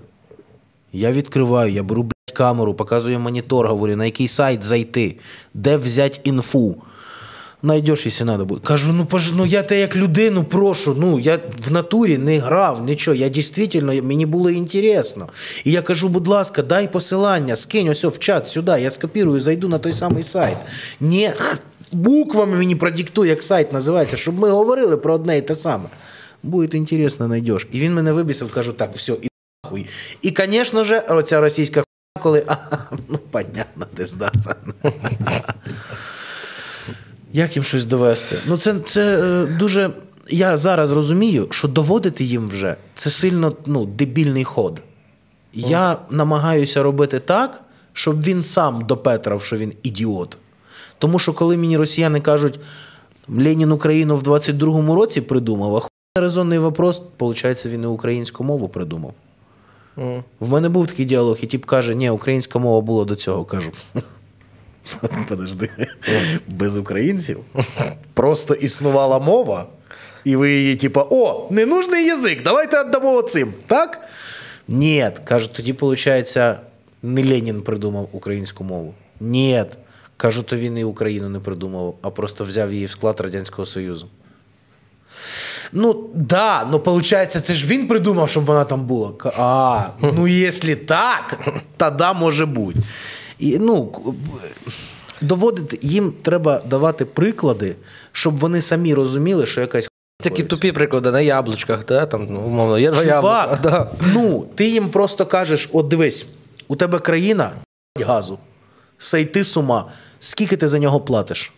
[0.92, 5.16] Я відкриваю, я беру блядь, камеру, показую монітор, говорю, на який сайт зайти,
[5.54, 6.76] де взяти інфу.
[7.62, 8.60] Найдеш, якщо треба буде.
[8.64, 10.94] Кажу, ну пож, ну я те як людину прошу.
[10.98, 13.14] Ну я в натурі не грав, нічого.
[13.14, 15.28] Я дійсно, мені було інтересно.
[15.64, 19.68] І я кажу, будь ласка, дай посилання, скинь ось в чат сюди, я скопірую, зайду
[19.68, 20.56] на той самий сайт.
[21.00, 21.30] Ні,
[21.92, 25.84] буквами мені продиктуй, як сайт називається, щоб ми говорили про одне і те саме.
[26.42, 27.68] Буде інтересно, знайдеш.
[27.72, 29.28] І він мене вибісив, кажу, так, все, і
[29.64, 29.86] нахуй.
[30.22, 32.56] І, звісно ж, оця російська хуйня, коли, а,
[33.08, 34.54] ну, понятно, ти здався.
[37.32, 38.36] Як їм щось довести?
[38.46, 39.90] Ну, це, це е, дуже.
[40.28, 44.80] Я зараз розумію, що доводити їм вже це сильно ну, дебільний ход.
[45.52, 50.38] Я намагаюся робити так, щоб він сам допетрав, що він ідіот.
[50.98, 52.60] Тому що коли мені росіяни кажуть,
[53.28, 58.68] Ленін Україну в 22-му році придумав, а хуй резонний вопрос, виходить, він і українську мову
[58.68, 59.14] придумав.
[60.40, 63.44] В мене був такий діалог, і тип каже, ні, українська мова була до цього.
[63.44, 63.70] Кажу.
[65.28, 65.70] Подожди,
[66.48, 67.38] без українців
[68.14, 69.66] просто існувала мова,
[70.24, 74.00] і ви її, типа, о, ненужний язик, давайте віддамо цим, так?
[74.68, 76.38] Ні, каже, тоді, виходить,
[77.02, 78.94] не Ленін придумав українську мову.
[79.20, 79.64] Ні.
[80.16, 84.08] Кажу, то він і Україну не придумав, а просто взяв її в склад Радянського Союзу.
[85.72, 89.12] Ну, да, ну виходить, це ж він придумав, щоб вона там була.
[89.38, 91.38] А, ну якщо так,
[91.76, 92.80] тоді може бути.
[93.42, 93.92] І, ну,
[95.20, 97.76] доводити, їм треба давати приклади,
[98.12, 99.88] щоб вони самі розуміли, що якась
[100.22, 102.06] Такі тупі приклади на яблучках, да?
[102.06, 103.58] там, ну, умовно, є Чувак, яблука.
[103.62, 103.90] Да.
[104.14, 106.26] ну, ти їм просто кажеш: от дивись,
[106.68, 107.52] у тебе країна
[108.00, 108.38] газу,
[108.98, 111.52] сейти з ума, скільки ти за нього платиш?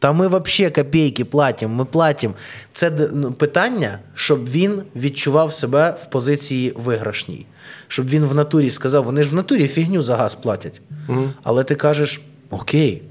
[0.00, 2.34] Та ми взагалі копійки платимо, ми платимо.
[2.72, 7.46] Це ну, питання, щоб він відчував себе в позиції виграшній.
[7.88, 10.80] Щоб він в натурі сказав, вони ж в натурі фігню за газ платять.
[11.42, 13.02] Але ти кажеш, окей.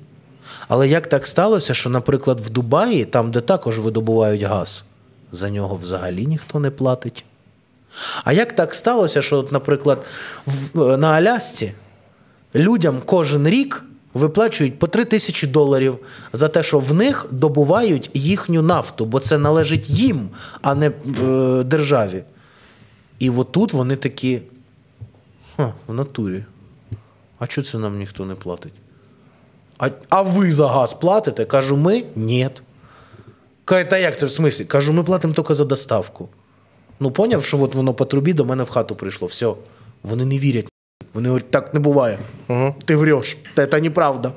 [0.67, 4.83] Але як так сталося, що, наприклад, в Дубаї, там, де також видобувають газ,
[5.31, 7.25] за нього взагалі ніхто не платить?
[8.23, 10.05] А як так сталося, що, наприклад,
[10.45, 11.73] в, на Алясці
[12.55, 15.97] людям кожен рік виплачують по 3 тисячі доларів
[16.33, 20.29] за те, що в них добувають їхню нафту, бо це належить їм,
[20.61, 22.23] а не е, державі.
[23.19, 24.41] І отут вони такі.
[25.55, 26.43] Ха, в натурі.
[27.39, 28.73] А чого це нам ніхто не платить?
[29.77, 31.45] А, а ви за газ платите?
[31.45, 32.03] Кажу, ми?
[32.15, 32.49] Ні.
[33.65, 34.65] Каже, та як це в смислі?
[34.65, 36.29] Кажу, ми платимо тільки за доставку.
[36.99, 39.27] Ну, поняв, що от воно по трубі до мене в хату прийшло.
[39.27, 39.53] Все.
[40.03, 40.67] Вони не вірять.
[41.13, 42.17] Вони говорять, так не буває.
[42.85, 43.37] Ти вреш.
[43.53, 44.31] Та це неправда.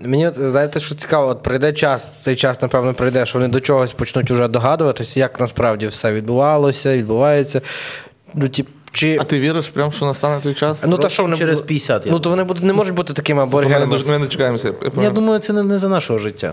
[0.00, 3.92] Мені знаєте, що цікаво, от прийде час, цей час, напевно, прийде, що вони до чогось
[3.92, 7.60] почнуть уже догадуватися, як насправді все відбувалося, відбувається.
[8.34, 9.18] Ну, тип, чи...
[9.20, 10.84] А ти віриш, прям, що настане той час?
[10.86, 13.36] Ну, та що вони через 50, я Ну, то вони будуть, не можуть бути такими
[13.36, 13.96] Ми аборигенами.
[13.98, 14.72] не, ми не дочекаємося.
[14.96, 16.52] Я Я думаю, це не, не за нашого життя.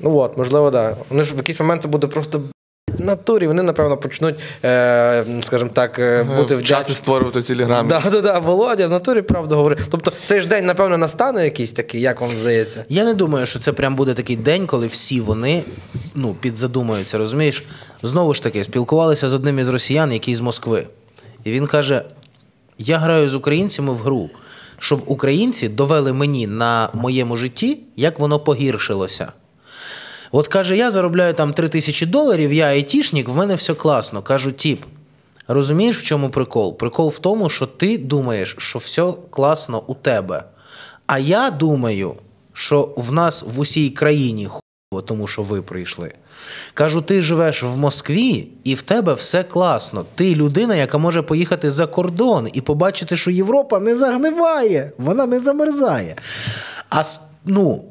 [0.00, 0.94] Ну от, можливо, так.
[0.94, 1.04] Да.
[1.10, 2.42] Вони ж в якийсь момент це буде просто
[3.02, 3.46] натурі.
[3.46, 6.94] Вони, напевно, почнуть, е, скажімо так, е, бути в чаті вдячні.
[6.94, 7.88] створювати в телеграмі.
[7.88, 9.78] Да, да, да, Володя, в натурі правду говорить.
[9.90, 12.84] Тобто цей ж день, напевно, настане якийсь такий, як вам здається?
[12.88, 15.62] Я не думаю, що це прям буде такий день, коли всі вони
[16.14, 17.64] ну, підзадумаються, розумієш?
[18.02, 20.86] Знову ж таки, спілкувалися з одним із росіян, який з Москви.
[21.44, 22.02] І він каже:
[22.78, 24.30] Я граю з українцями в гру,
[24.78, 29.32] щоб українці довели мені на моєму житті, як воно погіршилося.
[30.32, 34.22] От каже, я заробляю там 3 тисячі доларів, я айтішник, в мене все класно.
[34.22, 34.84] Кажу, тіп.
[35.48, 36.76] Розумієш, в чому прикол?
[36.76, 40.44] Прикол в тому, що ти думаєш, що все класно у тебе.
[41.06, 42.14] А я думаю,
[42.52, 46.12] що в нас в усій країні хуйово, тому що ви прийшли.
[46.74, 50.06] Кажу, ти живеш в Москві, і в тебе все класно.
[50.14, 55.40] Ти людина, яка може поїхати за кордон і побачити, що Європа не загниває, вона не
[55.40, 56.16] замерзає.
[56.90, 57.02] А
[57.44, 57.84] ну,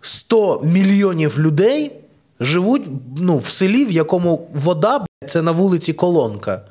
[0.00, 1.92] 100 мільйонів людей
[2.40, 2.82] живуть
[3.16, 6.62] ну, в селі, в якому вода це на вулиці колонка,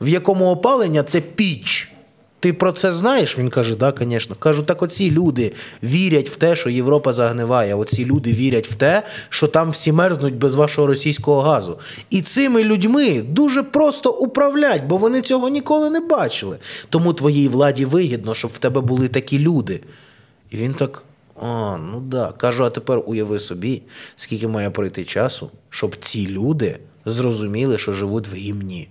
[0.00, 1.92] в якому опалення це піч.
[2.40, 3.38] Ти про це знаєш?
[3.38, 4.36] Він каже, да, звісно.
[4.38, 7.74] Кажу, так оці люди вірять в те, що Європа загниває.
[7.74, 11.78] Оці люди вірять в те, що там всі мерзнуть без вашого російського газу.
[12.10, 16.58] І цими людьми дуже просто управлять, бо вони цього ніколи не бачили.
[16.88, 19.80] Тому твоїй владі вигідно, щоб в тебе були такі люди.
[20.50, 21.04] І він так.
[21.42, 22.32] А, ну да.
[22.36, 23.82] Кажу, а тепер уяви собі,
[24.16, 28.88] скільки має пройти часу, щоб ці люди зрозуміли, що живуть в гімні.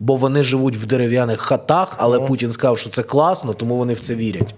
[0.00, 4.00] Бо вони живуть в дерев'яних хатах, але Путін сказав, що це класно, тому вони в
[4.00, 4.54] це вірять.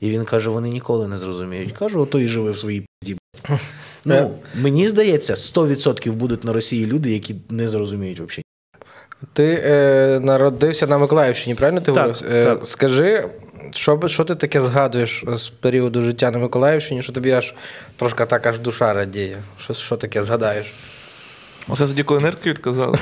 [0.00, 1.72] І він каже: вони ніколи не зрозуміють.
[1.72, 3.18] Кажу, ото і живе в своїй пізді.
[4.04, 8.44] Ну, мені здається, 100% будуть на Росії люди, які не зрозуміють взагалі.
[9.32, 12.32] Ти е, народився на Миколаївщині, правильно ти Так, говорив?
[12.32, 12.66] Е, так.
[12.66, 13.28] Скажи,
[13.72, 17.54] що, що ти таке згадуєш з періоду життя на Миколаївщині, що тобі аж
[17.96, 19.42] трошки так аж душа радіє?
[19.58, 20.66] Що, що таке згадаєш?
[21.68, 22.98] Оце тоді, коли нирки відказали.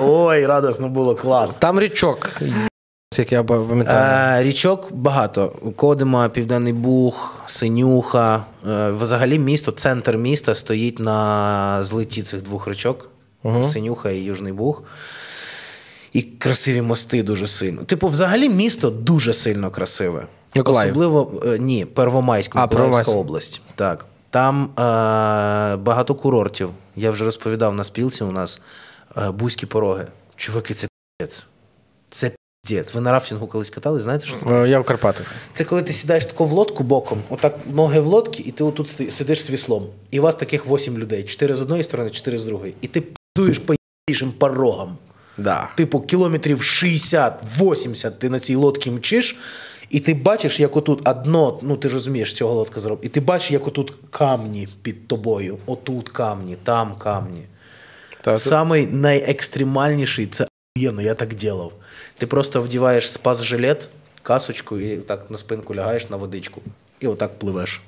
[0.00, 1.58] Ой, радосно було, клас.
[1.58, 2.30] Там річок,
[3.18, 4.40] як я пам'ятаю.
[4.40, 5.48] Е, річок багато.
[5.76, 8.44] Кодима, Південний Буг, Синюха.
[8.68, 13.10] Е, взагалі місто, центр міста стоїть на злиті цих двох річок:
[13.64, 14.82] Синюха і Южний Буг.
[16.12, 17.84] І красиві мости дуже сильно.
[17.84, 20.26] Типу, взагалі місто дуже сильно красиве.
[20.54, 20.92] Миколаїв.
[20.92, 22.66] Особливо е, ні, Первомайськ, А,
[23.12, 23.62] область.
[23.74, 24.06] Так.
[24.30, 24.72] Там е,
[25.76, 26.70] багато курортів.
[26.96, 28.60] Я вже розповідав на спілці у нас
[29.16, 30.06] е, бузькі пороги.
[30.36, 31.46] Чуваки, це піздець.
[32.10, 32.94] Це піздець.
[32.94, 34.54] Ви на рафтингу колись катались, знаєте, що це?
[34.54, 35.26] Е, Я в Карпатах.
[35.52, 39.12] Це коли ти сідаєш тако в лодку боком, отак ноги в лодці, і ти отут
[39.12, 39.86] сидиш з віслом.
[40.10, 42.74] І у вас таких 8 людей: 4 з одної сторони, 4 з другої.
[42.80, 43.02] І ти
[43.36, 43.74] піздуєш по
[44.38, 44.96] порогам.
[45.38, 45.68] Да.
[45.76, 49.36] Типу, кілометрів 60-80 ти на цій лодці мчиш,
[49.90, 53.04] і ти бачиш, як отут одно, ну ти ж розумієш, цього лодка зробить.
[53.04, 55.58] І ти бачиш, як отут камні під тобою.
[55.66, 57.42] Отут камні, там камні.
[58.20, 61.72] Та, Самий найекстремальніший це охуєнно, я так ділав.
[62.14, 63.88] Ти просто вдіваєш спас-жилет,
[64.22, 66.60] касочку і так на спинку лягаєш на водичку.
[67.00, 67.82] І отак пливеш.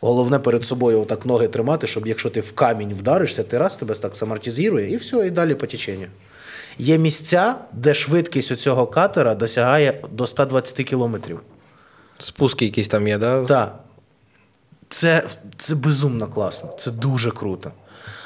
[0.00, 3.94] Головне перед собою отак ноги тримати, щоб якщо ти в камінь вдаришся, ти раз тебе
[3.94, 6.06] так самортизує, і все, і далі по теченню.
[6.78, 11.40] Є місця, де швидкість у цього катера досягає до 120 кілометрів.
[12.18, 13.44] Спуски якісь там є, да?
[13.44, 13.80] Так.
[14.88, 17.72] Це, це безумно класно, це дуже круто.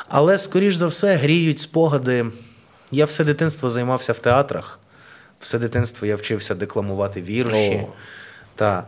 [0.08, 2.26] Але, скоріш за все, гріють спогади.
[2.90, 4.78] Я все дитинство займався в театрах,
[5.38, 7.86] все дитинство я вчився декламувати вірші.
[7.88, 7.92] О.
[8.56, 8.86] Та.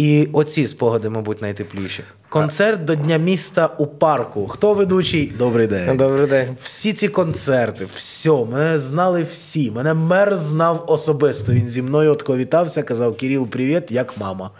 [0.00, 2.02] І оці спогади, мабуть, найтепліші.
[2.28, 4.48] Концерт до Дня міста у парку.
[4.48, 5.32] Хто ведучий?
[5.38, 5.96] Добрий день.
[5.96, 6.56] Добрий день.
[6.62, 9.70] Всі ці концерти, все, мене знали всі.
[9.70, 11.52] Мене мер знав особисто.
[11.52, 14.50] Він зі мною отко вітався, казав: Кирил, привіт, як мама.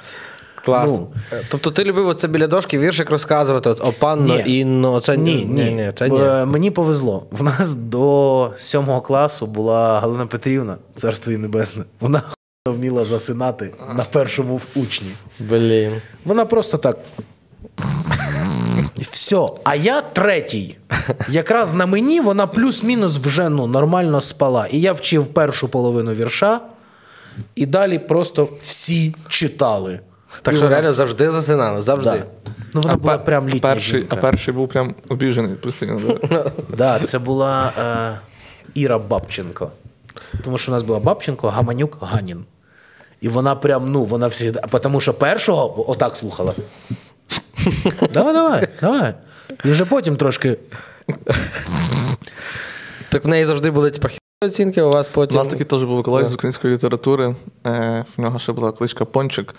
[0.65, 0.91] Клас.
[0.91, 1.09] Ну.
[1.51, 4.59] Тобто ти любив оце біля дошки віршик розказувати, от, о панно, Ні.
[4.59, 5.93] інно, це Ні, ні.
[5.95, 6.21] це ні.
[6.21, 7.27] Е, Мені повезло.
[7.31, 11.85] В нас до сьомого класу була Галина Петрівна, царство їй небесне.
[12.01, 12.23] Вона
[12.71, 15.11] охуєнно вміла засинати на першому в учні.
[15.39, 15.93] Блін.
[16.25, 16.99] Вона просто так.
[19.11, 19.49] Все.
[19.65, 20.77] А я третій.
[21.29, 24.67] Якраз на мені вона плюс-мінус вже ну, нормально спала.
[24.67, 26.61] І я вчив першу половину вірша,
[27.55, 30.01] і далі просто всі читали.
[30.43, 32.11] Так І що вона- реально завжди засинали, завжди.
[32.11, 32.25] Да.
[32.75, 34.17] Ну, вона була пе- прям літня перший, жінка.
[34.17, 36.01] а перший був прям обіжений постійно.
[36.77, 38.19] Да, це була е,
[38.75, 39.71] Іра Бабченко.
[40.45, 42.45] Тому що у нас була Бабченко, Гаманюк, Ганін.
[43.21, 44.53] І вона прям, ну, вона всі.
[44.83, 46.53] Тому що першого отак слухала.
[48.13, 49.15] Давай, давай, давай.
[49.65, 50.57] І вже потім трошки.
[53.09, 55.37] Так в неї завжди були хі оцінки, у вас У потім.
[55.37, 57.35] нас такий теж був колись з української літератури.
[57.67, 59.55] Е, В нього ще була кличка Пончик.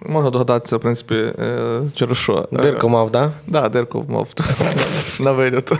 [0.00, 2.48] Можна догадатися, в принципі, е, через що.
[2.52, 3.30] Е, Дирку мав, так?
[3.46, 4.28] Да, дирку вмов
[5.20, 5.72] на виліт.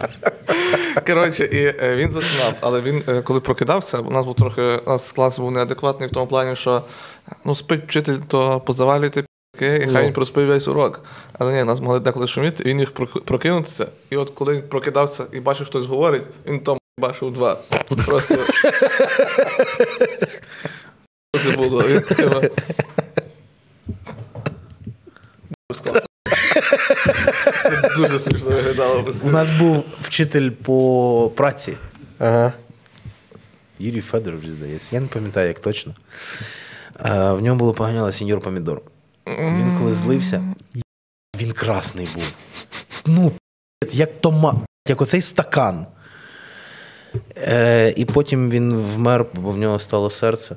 [1.06, 4.90] Коротше, і е, він заснав, але він, е, коли прокидався, у нас був трохи, у
[4.90, 6.82] нас клас був неадекватний в тому плані, що
[7.44, 11.04] ну, спить вчитель, то позавалюйте пі***ки, і хай він проспив весь урок.
[11.38, 15.40] Але ні, нас могли деколи шуміти, він прок- прокинутися, і от коли він прокидався і
[15.40, 17.58] бачив, хтось говорить, він там бачив два.
[18.06, 18.34] Просто.
[21.44, 21.82] Це було?
[21.82, 22.02] Він,
[27.62, 29.12] Це дуже смішно виглядало.
[29.24, 31.76] У нас був вчитель по праці.
[32.18, 32.52] Ага.
[33.78, 34.94] Юрій Федорович, здається.
[34.94, 35.94] Я не пам'ятаю, як точно.
[37.04, 38.82] Е, в ньому було поганяло сеньор помідор.
[39.26, 40.54] Він коли злився,
[41.40, 42.32] він красний був.
[43.06, 43.32] Ну,
[43.92, 44.56] як томат,
[44.88, 45.86] як оцей стакан.
[47.36, 50.56] Е, і потім він вмер, бо в нього стало серце.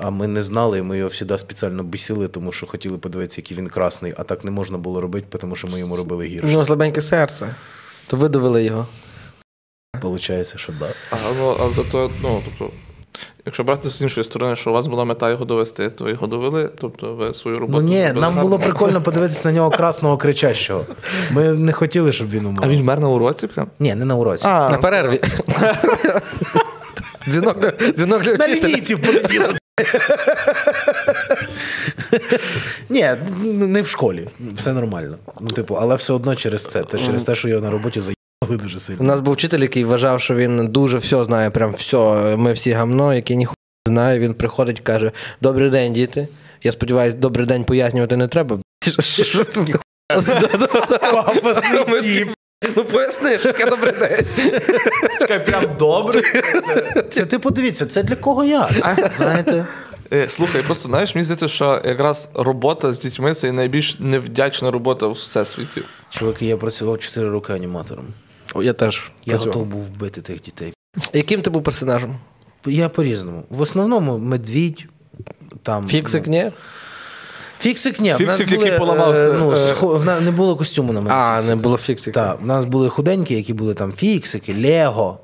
[0.00, 3.56] А ми не знали, і ми його завжди спеціально бісили, тому що хотіли подивитися, який
[3.56, 6.46] він красний, а так не можна було робити, тому що ми йому робили У гірше.
[6.46, 7.54] нього слабеньке серце.
[8.06, 8.86] То видавили його.
[10.00, 10.94] Получається, що так.
[11.10, 12.74] А, ну, а зато, ну, тобто,
[13.46, 16.70] якщо брати з іншої сторони, що у вас була мета його довести, то його довели,
[16.80, 17.80] тобто ви свою роботу.
[17.82, 18.42] Ну ні, нам гарно.
[18.42, 20.84] було прикольно подивитися на нього красного кричащого.
[21.30, 22.60] Ми не хотіли, щоб він умер.
[22.64, 23.66] А він вмер на уроці прям?
[23.78, 24.44] Ні, не на уроці.
[24.46, 25.20] А, На перерві.
[27.28, 27.56] Дзвінок
[27.96, 29.50] дзвінок для на лінійці в понеділок.
[32.88, 33.08] Ні,
[33.44, 34.28] не в школі.
[34.56, 35.16] Все нормально.
[35.40, 36.82] Ну, типу, але все одно через це.
[36.82, 39.00] Та через те, що його на роботі заїбали дуже сильно.
[39.00, 41.96] У нас був вчитель, який вважав, що він дуже все знає, прям все.
[42.36, 43.54] Ми всі гамно, який ніхуя
[43.86, 44.18] не знає.
[44.18, 46.28] Він приходить, каже: Добрий день, діти.
[46.62, 48.58] Я сподіваюся, добрий день пояснювати не треба.
[51.12, 52.37] Пафосний тіп.
[52.76, 54.24] Ну поясни, що таке добрий день.
[55.44, 56.22] Прям добре.
[57.10, 58.68] Це ти подивіться, це для кого я?
[59.16, 59.66] Знаєте?
[60.12, 65.06] Е, Слухай, просто знаєш, мені здається, що якраз робота з дітьми це найбільш невдячна робота
[65.06, 65.82] в всесвіті.
[66.10, 68.06] Чуваки, я працював 4 роки аніматором.
[68.54, 69.10] О, Я теж.
[69.24, 69.54] Я працював.
[69.58, 70.72] готов був вбити тих дітей.
[71.12, 72.16] Яким ти був персонажем?
[72.66, 73.44] Я по-різному.
[73.50, 74.86] В основному медвідь.
[75.62, 76.52] Там, Фіксик, ну, ні?
[77.58, 78.14] Фіксик ні.
[78.14, 81.14] Фіксик, були, який поламався, е, Ну, е, схо- нас не було костюму на мене.
[81.14, 81.56] А, фіксика.
[81.56, 82.20] не було фіксика.
[82.26, 85.18] Так, в нас були худенькі, які були там фіксики, Лего.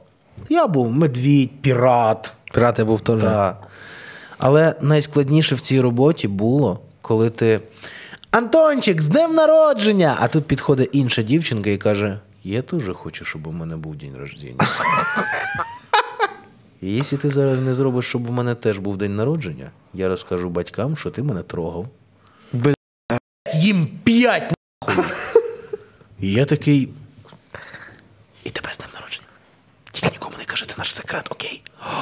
[0.48, 2.32] Я був медвідь, пірат.
[2.54, 3.20] Пірати був теж.
[3.20, 3.56] Та.
[4.38, 7.60] Але найскладніше в цій роботі було, коли ти.
[8.30, 10.16] Антончик, з днем народження!
[10.20, 14.14] А тут підходить інша дівчинка і каже: Я теж хочу, щоб у мене був день
[14.20, 14.64] рождення.
[16.82, 20.48] І якщо ти зараз не зробиш, щоб у мене теж був день народження, я розкажу
[20.48, 21.86] батькам, що ти мене трогав.
[23.64, 24.52] Їм п'ять
[24.88, 25.04] нахуй.
[26.20, 26.88] І я такий.
[28.44, 29.26] І тебе з днем народження.
[29.92, 31.62] Тільки нікому не кажи, це наш секрет, окей?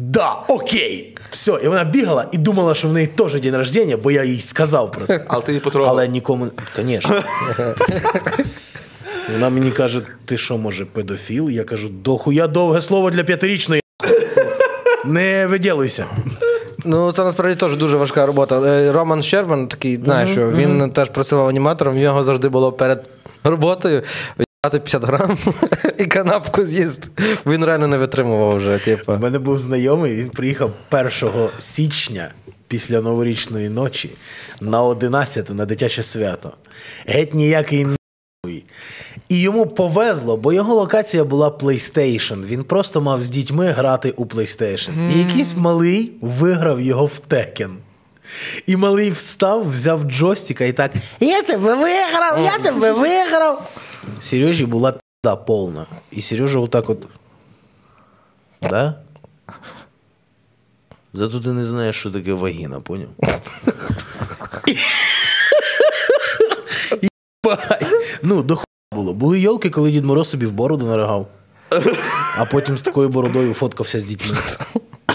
[0.00, 1.16] Да, окей.
[1.30, 4.40] Все, і вона бігала і думала, що в неї теж день рождення, бо я їй
[4.40, 5.24] сказав про це.
[5.28, 5.90] Але ти її потрогав.
[5.92, 6.48] Але нікому.
[6.76, 7.22] Звісно.
[9.32, 11.50] Вона мені каже: ти що, може, педофіл?
[11.50, 13.82] Я кажу, дохуя довге слово для п'ятирічної.
[15.04, 16.06] Не виділуйся.
[16.88, 18.60] Ну, це насправді теж дуже важка робота.
[18.60, 23.08] Е, Роман Щербан, такий, знаєш, що він теж працював аніматором, в нього завжди було перед
[23.44, 24.02] роботою.
[24.38, 25.38] Взяти 50 грам
[25.98, 27.08] і канапку з'їсти.
[27.46, 28.78] Він реально не витримував вже.
[28.78, 29.12] Типу.
[29.12, 31.10] У мене був знайомий, він приїхав 1
[31.58, 32.30] січня
[32.68, 34.10] після новорічної ночі
[34.60, 36.52] на 11 на дитяче свято.
[37.06, 38.64] Геть ніякий нахуй.
[39.28, 42.44] І йому повезло, бо його локація була PlayStation.
[42.46, 45.12] Він просто мав з дітьми грати у PlayStation.
[45.14, 47.74] І якийсь малий виграв його в Tekken.
[48.66, 53.70] І малий встав, взяв джойстика і так: Я тебе виграв, я тебе виграв.
[54.20, 55.86] Сережі була пізда повна.
[56.10, 57.06] І Сережа отак от.
[58.62, 58.94] Да?
[61.14, 63.08] Зато ти не знаєш, що таке вагіна, поняв?
[68.22, 68.58] Ну, до
[68.94, 69.14] було.
[69.14, 71.26] Були йолки, коли Дід Мороз собі в бороду наригав.
[72.38, 74.36] А потім з такою бородою фоткався з дітьми.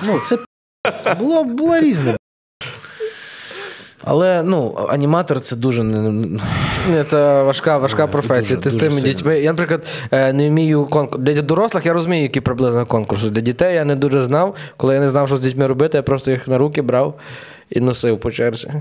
[0.04, 2.18] Ну, це було, було різне.
[4.06, 6.10] Але ну, аніматор це дуже не.
[6.90, 8.58] Ні, це важка, важка професія.
[8.60, 9.08] дуже, Ти з тими сильно.
[9.08, 9.40] дітьми.
[9.40, 11.24] Я, наприклад, е, не вмію конкурс.
[11.24, 13.30] Для дорослих я розумію, які приблизно конкурси.
[13.30, 14.56] Для дітей я не дуже знав.
[14.78, 17.20] Коли я не знав, що з дітьми робити, я просто їх на руки брав
[17.70, 18.72] і носив по черзі.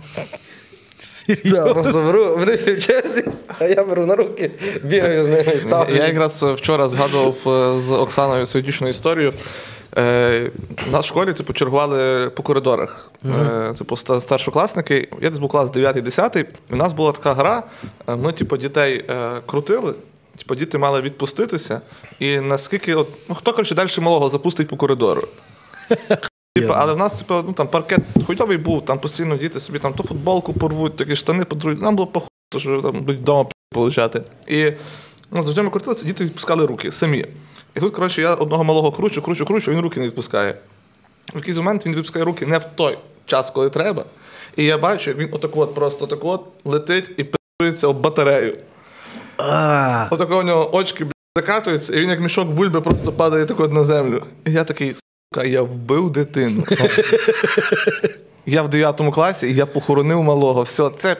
[1.45, 3.25] Да, просто беру, вони всі в черзі,
[3.59, 4.51] а я беру на руки,
[4.83, 5.95] бігаю з ними і ставлю.
[5.95, 9.33] Я якраз вчора згадував е, з Оксаною свою історію.
[9.99, 10.51] Е,
[10.91, 13.11] нас в школі типу, чергували по коридорах.
[13.25, 15.09] Е, типу, старшокласники.
[15.21, 16.39] Я десь був клас 9-10.
[16.71, 17.63] І у нас була така гра.
[18.09, 19.95] е, Ми, типу, дітей е, крутили.
[20.37, 21.81] Типу, діти мали відпуститися.
[22.19, 25.23] І наскільки, от, ну, хто коротше, далі малого запустить по коридору.
[26.55, 29.95] Типу, але в нас типу, ну, там паркет хуйовий був, там постійно діти собі там
[29.95, 31.83] то футболку порвуть, такі штани подрують.
[31.83, 34.23] Нам було похуй, то що там будуть вдома получати.
[34.47, 34.73] І
[35.31, 37.27] ну, завжди ми крутилися, діти відпускали руки самі.
[37.77, 40.55] І тут, коротше, я одного малого кручу, кручу, кручу, він руки не відпускає.
[41.35, 44.05] В якийсь момент він відпускає руки не в той час, коли треба.
[44.57, 48.57] І я бачу, як він отак от просто отак от летить і пи***ється об батарею.
[50.11, 53.85] Отако у нього очки закатуються, і він як мішок бульби просто падає так от на
[53.85, 54.23] землю.
[54.45, 54.95] І я такий,
[55.37, 56.65] я вбив дитину.
[58.47, 60.63] я в 9 класі, і я похоронив малого.
[60.63, 61.17] Все, це.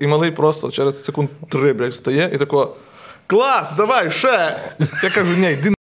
[0.00, 2.76] І малий просто через секунд три, блядь, встає і тако.
[3.26, 4.60] Клас, давай, ще!
[5.02, 5.72] Я кажу, ні, йди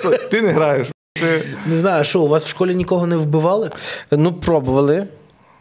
[0.00, 0.88] це- ти не граєш.
[1.14, 1.44] Ти...
[1.66, 3.70] не знаю, що, у вас в школі нікого не вбивали?
[4.10, 5.06] Ну, пробували.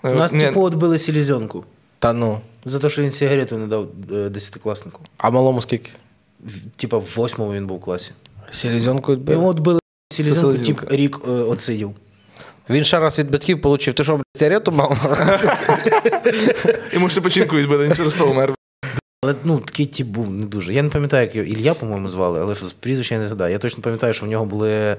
[0.04, 1.66] Е, У нас, ні, типу, отбили селезенку.
[2.00, 2.42] Та ну.
[2.66, 5.02] За те, що він сигарету не дав е, десятикласнику.
[5.18, 5.92] А малому скільки?
[6.76, 8.12] Типа в восьмому він був в класі.
[8.52, 9.36] Селезенку відбив.
[9.36, 9.80] Йому отбили
[10.26, 11.92] селезенку, тип рік е, отсидів.
[12.70, 13.96] Він ще раз від батьків отримав.
[13.96, 15.18] Ти що, блядь, сигарету мав?
[16.94, 18.54] Йому ще печінку відбили, він через то умер.
[19.24, 20.74] Але ну, такий тип був не дуже.
[20.74, 23.52] Я не пам'ятаю, як його Ілля, по-моєму, звали, але з прізвища я не згадаю.
[23.52, 24.96] Я точно пам'ятаю, що в нього були.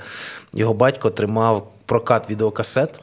[0.55, 3.03] Його батько тримав прокат відеокасет,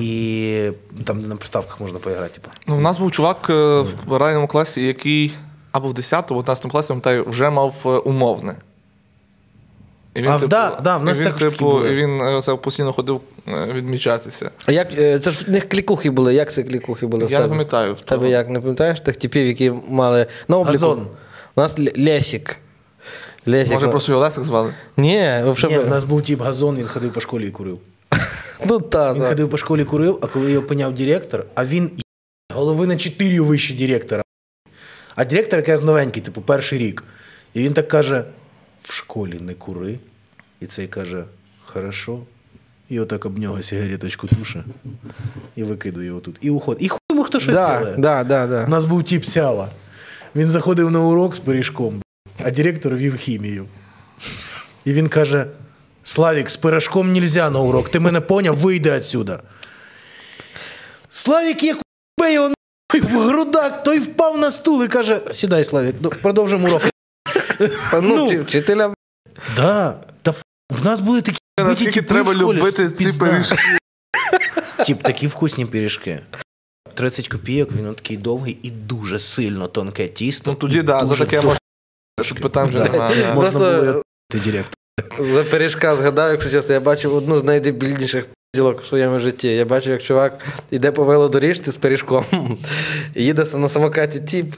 [0.00, 0.70] і
[1.04, 2.34] там на приставках можна поіграти.
[2.34, 2.48] Типу.
[2.66, 5.32] Ну, у нас був чувак е, в ранньому класі, який
[5.72, 8.54] або в 10-му, 11 класі, пам'ятаю, вже мав е, умовне.
[10.14, 11.92] І А, да, да, в нас і він, також типу, були.
[11.92, 14.50] і він це постійно ходив е, відмічатися.
[14.66, 16.34] А як, е, це ж в них клікухи були.
[16.34, 17.48] Як це клікухи були в Я тебе?
[17.48, 17.94] не пам'ятаю.
[17.94, 20.72] В тебе як не пам'ятаєш тих типів, які мали на обліку?
[20.72, 21.06] Газон.
[21.56, 22.56] У нас Лесік.
[23.46, 23.72] Лесік.
[23.72, 24.74] Може, просто його Лесик звали?
[24.96, 25.78] Ні, взагалі.
[25.78, 27.78] Ні, в нас був тип газон, він ходив по школі і курив.
[28.66, 29.28] Ну так, Він так.
[29.30, 31.90] ходив по школі курив, а коли його опиняв директор, а він
[32.54, 34.22] голови на 4 вище директора.
[35.14, 37.04] А директор якийсь новенький, типу, перший рік.
[37.54, 38.24] І він так каже:
[38.82, 39.98] в школі не кури.
[40.60, 41.24] І цей каже:
[41.64, 42.18] хорошо.
[42.88, 44.64] І отак об нього сигареточку туше
[45.56, 46.38] і викидує його тут.
[46.40, 46.82] І уходить.
[46.82, 47.96] І хуй йому хто щось Да, делає.
[48.24, 49.70] да, да, У нас був тип сява.
[50.36, 52.02] Він заходив на урок з пиріжком,
[52.44, 53.66] а директор вів хімію.
[54.84, 55.46] І він каже:
[56.04, 57.88] Славік, з пиріжком нельзя на урок.
[57.88, 59.42] Ти мене поняв, вийди отсюда.
[61.08, 61.78] Славік як
[62.32, 62.50] його
[63.02, 66.82] в грудак, той впав на стул і каже: Сідай, Славік, ну, продовжимо урок.
[68.02, 68.94] Ну, вчи- вчителя.
[69.56, 70.34] Да, та
[70.72, 73.56] в нас були такі Наскільки треба любити ці пиріжки.
[74.84, 76.20] Тіп, такі вкусні пиріжки.
[76.94, 80.50] 30 копійок, він такий довгий і дуже сильно тонке тісто.
[80.50, 81.58] Ну тоді, да, за таке можна.
[82.28, 83.34] Тут питань вже немає.
[83.34, 84.74] Можна було ти директор.
[85.20, 89.48] За пиріжка згадав, якщо чесно, я бачив одну з найдебільніших ділок в своєму житті.
[89.48, 92.24] Я бачив, як чувак йде по велодоріжці з пиріжком.
[93.14, 94.54] Їде на самокаті тіп.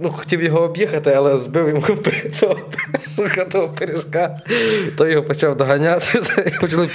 [0.00, 1.82] Ну, хотів його об'їхати, але збив йому
[3.52, 4.40] того пиріжка.
[4.96, 6.22] Той його почав доганяти.
[6.46, 6.90] і почали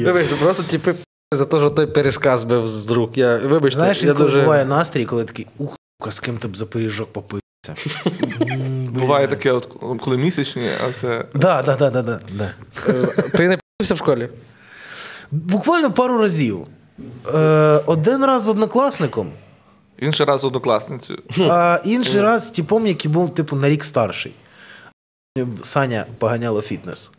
[0.00, 0.94] Вибач, просто типи
[1.32, 3.18] за те, що той пиріжка збив з рук.
[3.18, 4.40] Я, вибачте, Знаєш, я інколи дуже...
[4.40, 5.76] буває настрій, коли такий, ух,
[6.10, 7.96] з ким ти б за пиріжок попитися.
[8.90, 9.68] Буває таке, от,
[10.00, 11.24] коли місячні, а це.
[11.34, 12.54] Да, да, да, да, да, да.
[13.22, 14.28] Ти не пився в школі?
[15.30, 16.66] Буквально пару разів.
[17.34, 17.38] Е,
[17.86, 19.30] один раз з однокласником,
[19.98, 21.18] Інший раз з однокласницею.
[21.38, 24.32] а інший раз з типом, який був типу на рік старший.
[25.62, 27.10] Саня поганяло фітнес.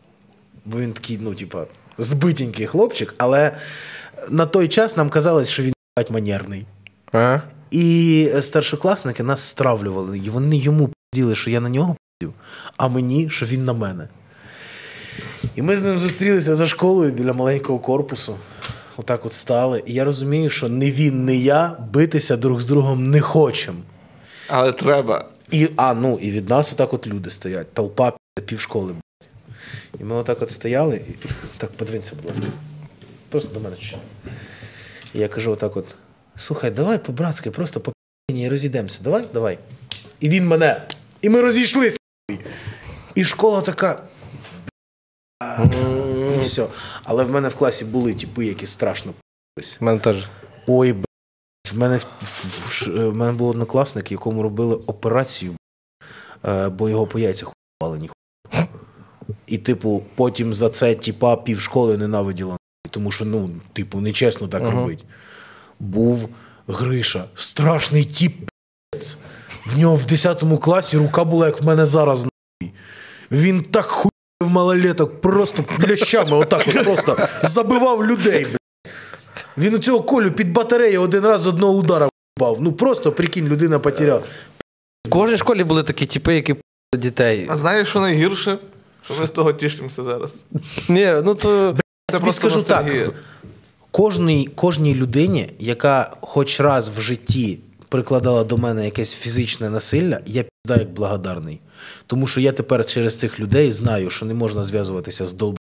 [0.65, 1.65] Бо він такий, ну, типа,
[1.97, 3.57] збитенький хлопчик, але
[4.30, 6.65] на той час нам казалось, що він бать манерний.
[7.11, 7.41] Ага.
[7.71, 10.17] І старшокласники нас стравлювали.
[10.17, 12.34] І вони йому пізділи, що я на нього піздів,
[12.78, 14.07] а мені, що він на мене.
[15.55, 18.36] І ми з ним зустрілися за школою біля маленького корпусу.
[18.97, 19.83] Отак от стали.
[19.85, 23.79] І я розумію, що не він, не я битися друг з другом не хочемо.
[24.47, 25.25] Але треба.
[25.51, 27.73] І, а, ну, і від нас отак от люди стоять.
[27.73, 28.93] Толпа пі- півшколи.
[29.99, 30.95] І ми отак от стояли.
[30.95, 31.27] І...
[31.57, 32.45] Так, подвинься, будь ласка.
[33.29, 33.75] Просто до мене.
[35.13, 35.85] І я кажу отак от:
[36.37, 37.93] слухай, давай по-братськи, просто по
[38.29, 38.99] і розійдемося.
[39.03, 39.59] Давай, давай.
[40.19, 40.81] І він мене.
[41.21, 41.97] І ми розійшлися.
[43.15, 44.01] І школа така.
[46.47, 46.67] Все.
[47.03, 49.77] Але в мене в класі були типи, які страшно п***лись.
[49.81, 50.23] У мене теж.
[50.67, 55.53] Ой, б***ь, в мене, в, в, в, ш- в мене був однокласник, якому робили операцію,
[56.45, 58.67] е, бо його по яйцях хуяли ніхуя.
[59.47, 62.57] І, типу, потім за це типа півшколи ненавиділа,
[62.89, 65.03] тому що, ну, типу, нечесно так робити.
[65.79, 66.29] Був
[66.67, 68.49] Гриша, страшний тіп.
[69.65, 72.27] В нього в 10 класі рука була, як в мене зараз.
[73.31, 73.85] Він так
[74.41, 78.47] хуяв малолеток, просто плящами, отак от просто забивав людей.
[79.57, 82.57] Він у цього колю під батарею один раз з одного удара вбав.
[82.61, 84.23] Ну просто прикинь, людина потеряла.
[85.07, 87.47] В кожній школі були такі типи, які п***ли дітей.
[87.49, 88.57] А знаєш, що найгірше?
[89.05, 90.45] Що ми з того тішимося зараз.
[90.89, 91.75] Ні, ну то.
[92.11, 92.83] Це Тобі просто скажу так.
[92.85, 93.09] ностальгія.
[93.91, 97.59] Кожній, кожній людині, яка хоч раз в житті
[97.89, 100.45] прикладала до мене якесь фізичне насилля, я
[100.76, 101.59] як благодарний.
[102.07, 105.57] Тому що я тепер через цих людей знаю, що не можна зв'язуватися з долбами.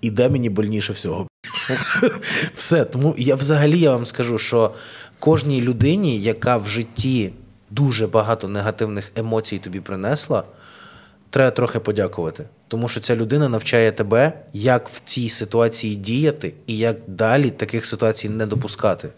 [0.00, 1.28] І де мені больніше всього.
[2.54, 2.84] Все.
[2.84, 4.74] Тому я взагалі я вам скажу, що
[5.18, 7.32] кожній людині, яка в житті
[7.70, 10.44] дуже багато негативних емоцій тобі принесла,
[11.30, 12.44] треба трохи подякувати.
[12.68, 17.86] Тому що ця людина навчає тебе, як в цій ситуації діяти і як далі таких
[17.86, 19.08] ситуацій не допускати.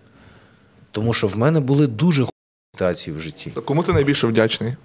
[0.91, 2.27] Тому що в мене були дуже
[2.75, 3.51] ситуації в житті.
[3.65, 4.77] Кому ти найбільше вдячний?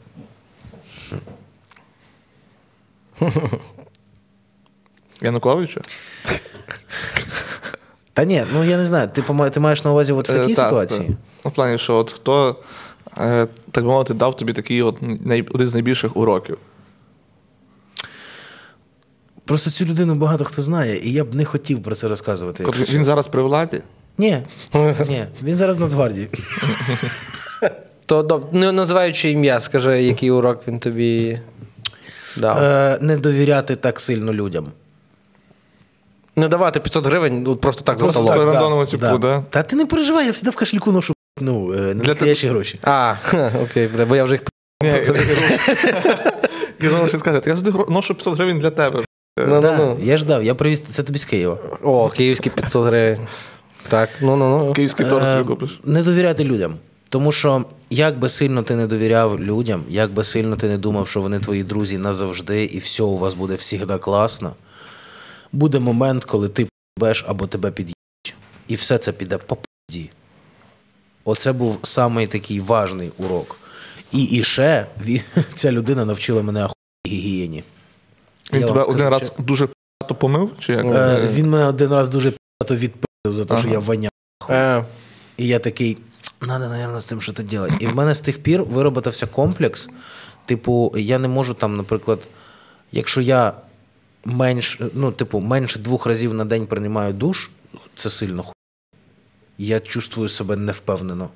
[5.22, 5.82] Януковичу?
[8.14, 10.56] Та ні, ну я не знаю, ти, ти маєш на увазі от в такій Е,
[10.56, 11.00] так, ситуації?
[11.08, 11.18] так.
[11.46, 12.56] Ну, в плані, що от хто,
[13.18, 16.58] е, так би мовити, дав тобі такий от най- один з найбільших уроків.
[19.46, 22.64] Просто цю людину багато хто знає, і я б не хотів про це розказувати.
[22.64, 23.82] Якщо Він зараз при владі.
[24.18, 24.44] Ні,
[25.08, 26.30] ні, він зараз в Нацгвардії.
[28.10, 31.40] То доб- не називаючи ім'я, скажи, який урок він тобі
[32.38, 32.58] дав.
[32.64, 34.72] Е, не довіряти так сильно людям.
[36.36, 38.28] Не давати 500 гривень ну, просто так за столом.
[38.28, 38.38] так.
[38.38, 39.44] рандомному типу, да?
[39.50, 42.80] Та ти не переживай, я завжди в кошельку ношу ну, е, не настоящі гроші.
[42.84, 44.42] А, ха, окей, бля, бо я вже їх
[44.84, 44.90] Ні,
[46.82, 49.04] я- Я що скаже, я завжди гро- ношу 500 гривень для тебе.
[49.40, 49.98] Ну, ну, Да, ну.
[50.02, 51.58] я ждав, я привіз це тобі з Києва.
[51.84, 53.20] О, київські 500 гривень.
[53.90, 54.74] Так, ну ну ну.
[54.74, 55.80] Київський торт Е, собі купиш.
[55.84, 56.76] Не довіряти людям.
[57.10, 61.08] Тому що як би сильно ти не довіряв людям, як би сильно ти не думав,
[61.08, 64.56] що вони твої друзі назавжди, і все у вас буде завжди класно,
[65.52, 66.68] буде момент, коли ти
[67.00, 68.36] беш або тебе під'їдуть.
[68.68, 70.10] І все це піде по пизді.
[71.26, 73.60] Оце був самий такий важний урок.
[74.12, 75.22] І, і ще ві-
[75.54, 76.68] ця людина навчила мене
[77.08, 77.64] гігієні.
[78.54, 80.86] Він Я тебе вам один скажу, раз дуже п***то помив, чи як?
[80.86, 84.12] Е, він мене один раз дуже п'ято відпив за те, що я воняв.
[84.50, 84.86] Е,
[85.38, 85.98] І я такий,
[86.42, 87.78] надо, наверное, з цим щось робити.
[87.80, 89.90] І в мене з тих пір вироботався комплекс.
[90.46, 92.28] Типу, я не можу там, наприклад,
[92.92, 93.54] якщо я
[94.26, 97.50] менш, ну, типу, менше двох разів на день приймаю душ,
[97.96, 98.54] це сильно ху.
[99.58, 101.30] Я чувствую себе невпевнено.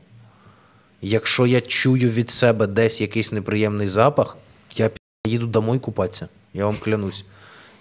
[1.02, 4.38] Якщо я чую від себе десь якийсь неприємний запах,
[4.76, 4.92] я
[5.28, 6.28] їду домой купатися.
[6.54, 7.26] Я вам клянусь.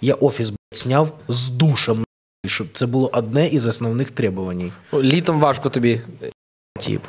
[0.00, 2.04] Я офіс блядь, сняв з душем,
[2.46, 4.72] щоб це було одне із основних требувань.
[4.94, 6.00] літом важко тобі.
[6.80, 7.02] Тіп.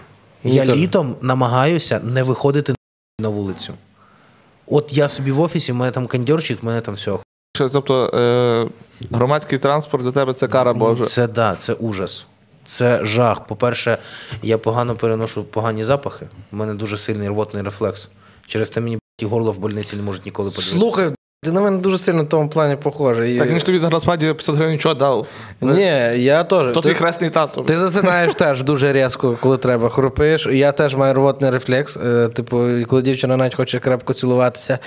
[0.44, 0.76] Я теж.
[0.78, 2.76] літом намагаюся не виходити
[3.20, 3.74] на вулицю.
[4.68, 7.18] От я собі в офісі, в мене там кондьорчик, в мене там все.
[7.58, 8.68] Тобто е,
[9.12, 11.06] громадський транспорт для тебе це кара Божа.
[11.06, 12.26] Це да, це ужас.
[12.66, 13.48] Це жах.
[13.48, 13.98] По-перше,
[14.42, 16.28] я погано переношу погані запахи.
[16.52, 18.10] У мене дуже сильний рвотний рефлекс.
[18.48, 20.78] Через те мені і горло в больниці не можуть ніколи подивитися.
[20.78, 21.12] Слухай,
[21.44, 23.38] Ти на мене дуже сильно в тому плані похожий.
[23.40, 25.28] Так він ж тобі на розпаді 500 гривень нічого дав.
[25.62, 25.82] Ні,
[26.16, 26.74] я теж.
[26.74, 27.62] То Ти- твій хресний тато.
[27.62, 30.48] Ти засинаєш теж дуже різко, коли треба, хрупиш.
[30.52, 31.98] Я теж маю рвотний рефлекс.
[31.98, 34.80] Е, Типу, коли дівчина навіть хоче крепко цілуватися.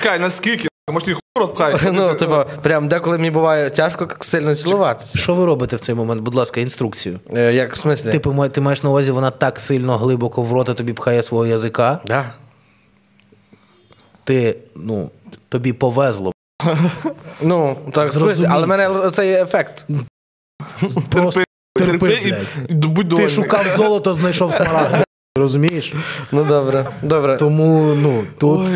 [0.00, 0.68] Чекай, наскільки?
[0.90, 1.80] Може, ти хуй рот пхаєш?
[1.92, 5.18] Ну, типу, прям деколи мені буває тяжко сильно цілуватися.
[5.18, 6.22] Що ви робите в цей момент?
[6.22, 7.20] Будь ласка, інструкцію.
[7.36, 8.12] Е, Як в смислі?
[8.12, 12.00] Типу, ти маєш на увазі, вона так сильно глибоко в рота тобі пхає свого язика.
[12.04, 12.24] Да.
[14.24, 15.10] Ти, ну,
[15.48, 16.32] тобі повезло.
[17.40, 18.10] Ну, так,
[18.48, 19.86] але в мене цей ефект.
[21.08, 22.84] Просто терпи, Терпи і блядь.
[22.84, 25.04] будь Ти шукав золото, знайшов смарагд.
[25.38, 25.94] Розумієш?
[26.32, 27.36] Ну добре, добре.
[27.36, 28.68] Тому, ну, тут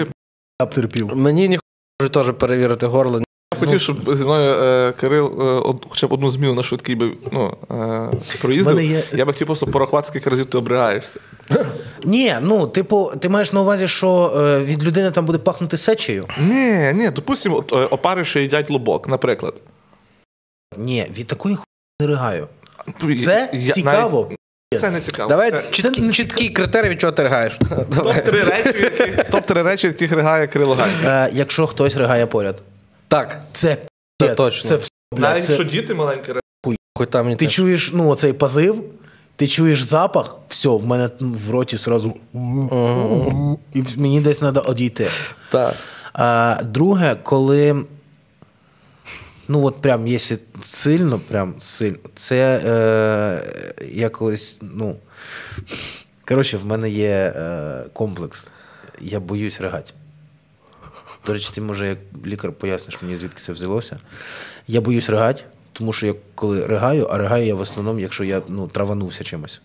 [0.60, 1.16] я б терпів.
[1.16, 1.66] Мені ніхто
[2.00, 3.20] може теж перевірити горло.
[3.54, 7.12] Я хотів, щоб зі мною е, Кирил е, хоча б одну зміну на швидкий би
[7.32, 8.80] ну, е, проїздив.
[8.82, 11.20] Є- Я би хотів просто порахувати, скільки разів ти обригаєшся.
[12.04, 16.28] Ні, ну, типу, ти маєш на увазі, що е, від людини там буде пахнути сечею?
[16.40, 19.62] Ні, ні, допустимо, от, е, опариші їдять лобок, наприклад.
[20.76, 21.66] Ні, від такої хуйні
[22.00, 22.48] не ригаю.
[23.24, 24.22] Це я цікаво.
[24.22, 25.28] навіть- Це не цікаво.
[25.28, 27.58] Давай Це чіткі, чіткий критерій, від чого ти ригаєш.
[27.90, 28.14] Давай.
[28.24, 30.90] топ-три речі, в яких- топ-три речі, в яких ригає Кирило Гань.
[31.04, 32.56] Е, якщо хтось ригає поряд.
[33.08, 33.76] Так, Це
[34.20, 34.68] Це точно.
[34.68, 35.52] Це, все, Навіть це...
[35.52, 36.78] якщо діти маленькі ригають.
[36.98, 38.82] хоч там мені Ти чуєш ну, оцей позив,
[39.36, 42.16] ти чуєш запах, все, в мене в роті сразу.
[43.74, 45.08] І мені десь треба одійти.
[45.50, 45.74] Так.
[46.12, 47.84] А, друге, коли.
[49.48, 54.96] Ну, от прям, якщо сильно, прям сильно, це е, я колись, ну.
[56.28, 58.50] Коротше, в мене є е, комплекс.
[59.00, 59.92] Я боюсь ригати.
[61.26, 63.98] До речі, ти може, як лікар поясниш мені, звідки це взялося.
[64.66, 65.42] Я боюсь ригати,
[65.78, 69.60] тому що я коли ригаю, а ригаю я в основному, якщо я ну, траванувся чимось.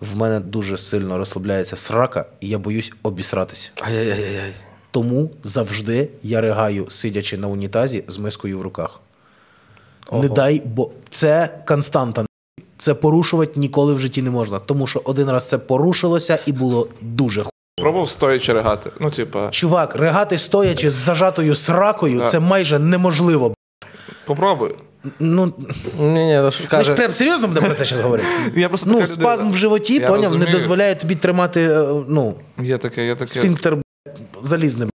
[0.00, 3.70] В мене дуже сильно розслабляється срака, і я боюсь обісратися.
[3.80, 4.54] Ай-яй-яй.
[4.90, 9.00] Тому завжди я ригаю, сидячи на унітазі з мискою в руках.
[10.12, 12.26] Не дай, бо це константа.
[12.78, 14.58] Це порушувати ніколи в житті не можна.
[14.58, 17.50] Тому що один раз це порушилося і було дуже ху.
[17.80, 18.90] Пробував стоячи ригати.
[19.00, 22.30] Ну, типа, Чувак, ригати стоячи з зажатою сракою, Так.
[22.30, 23.54] це майже неможливо.
[24.24, 24.74] попробуй.
[25.18, 25.52] Ну,
[25.98, 26.94] Ні, ні, ну ж каже.
[26.94, 28.28] прям серйозно будемо про це зараз говорити.
[28.60, 32.78] Я просто Ну, спазм в животі, Я поняв, не дозволяє тобі тримати е, ну, Є
[32.78, 33.26] таке, є таке.
[33.26, 33.82] сфінктер б**,
[34.42, 34.90] залізним.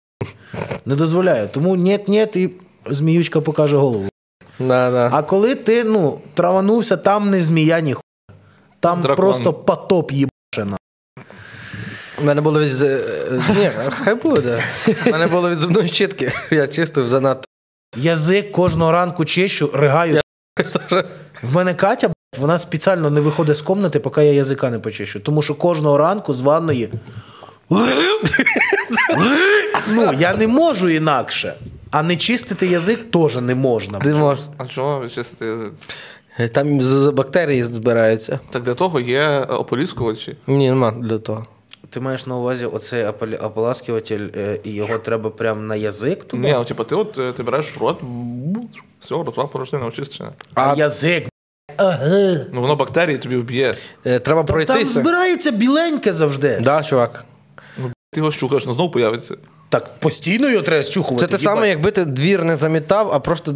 [0.86, 1.48] Не дозволяє.
[1.48, 2.50] Тому ні-ні, і
[2.90, 4.10] зміючка покаже голову.
[4.60, 5.10] Да, да.
[5.12, 8.02] А коли ти ну, траванувся, там не змія, ні хуя.
[8.80, 9.16] Там Дракон.
[9.16, 10.78] просто потоп їбашена.
[12.22, 12.82] У мене було від.
[12.82, 13.02] е,
[13.58, 14.60] Ні, хай буде.
[15.08, 16.32] У мене було від зубної щітки.
[16.52, 17.46] Я чистив занадто.
[17.96, 20.22] Язик кожного ранку чищу, ригаю.
[21.44, 25.20] В мене Катя, вона спеціально не виходить з комнати, поки я язика не почищу.
[25.20, 26.90] Тому що кожного ранку з ванної.
[29.88, 31.54] ну, я не можу інакше.
[31.92, 34.00] А не чистити язик теж не можна.
[34.00, 34.46] Ти можеш.
[34.58, 35.72] А чого ви чистите язик?
[36.54, 36.80] Там
[37.14, 38.40] бактерії збираються.
[38.50, 40.38] Так для того є ополіскувачі.
[40.48, 41.46] Ні, нема для того.
[41.90, 43.06] Ти маєш на увазі оцей
[43.42, 46.44] ополаскуватель, е, і його треба прямо на язик туди?
[46.44, 48.00] Ні, ну типу, ти от е, ти береш в рот,
[49.00, 50.32] все, ротова порожнина очищена.
[50.54, 51.28] А язик.
[51.78, 52.38] Ага.
[52.54, 53.76] Ну воно бактерії тобі вб'є.
[54.06, 55.00] Е, Треба Там пройтися.
[55.02, 56.60] збирається біленьке завжди.
[56.62, 57.26] Да, чувак.
[58.12, 59.36] Ти його щухаєш, ну знову появиться.
[59.70, 61.28] Так постійно його треба щухувати.
[61.28, 63.52] Це те саме, якби ти двір не замітав, а просто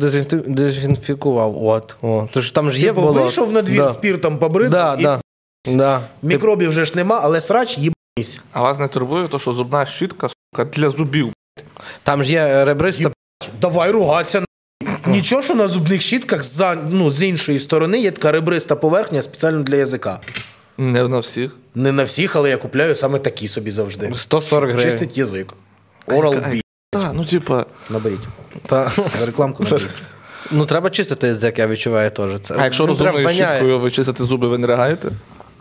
[0.48, 1.64] дезінфікував.
[1.64, 1.96] От.
[2.02, 2.28] О.
[2.32, 3.20] Тож там ж є Типу, болото.
[3.24, 3.94] вийшов на двір да.
[3.94, 5.20] спіртом побризкав, Да, і да.
[5.76, 6.02] Да.
[6.22, 7.78] мікробів вже ж нема, але срач
[8.20, 8.42] їбанісь.
[8.52, 11.34] А вас не турбує, то що зубна щітка сука, для зубів.
[12.04, 13.12] Там ж є ребриста.
[13.62, 14.46] Давай ругатися.
[15.08, 19.64] Нічого, що на зубних щітках за, ну, з іншої сторони є така ребриста поверхня спеціально
[19.64, 20.20] для язика.
[20.78, 21.56] Не на всіх.
[21.76, 24.12] Не на всіх, але я купляю саме такі собі завжди.
[24.14, 24.92] 140 гривень.
[24.92, 25.54] Чистить язик.
[26.08, 26.62] Oral B.
[26.92, 27.66] Так, ну типа.
[27.90, 28.20] Наберіть.
[28.66, 28.92] Та.
[29.20, 29.88] За рекламку наберіть.
[30.52, 32.56] Ну, треба чистити язик, я відчуваю теж це.
[32.58, 33.48] А якщо Він розумною воняє.
[33.48, 35.08] щіткою ви чистите зуби, ви не ригаєте?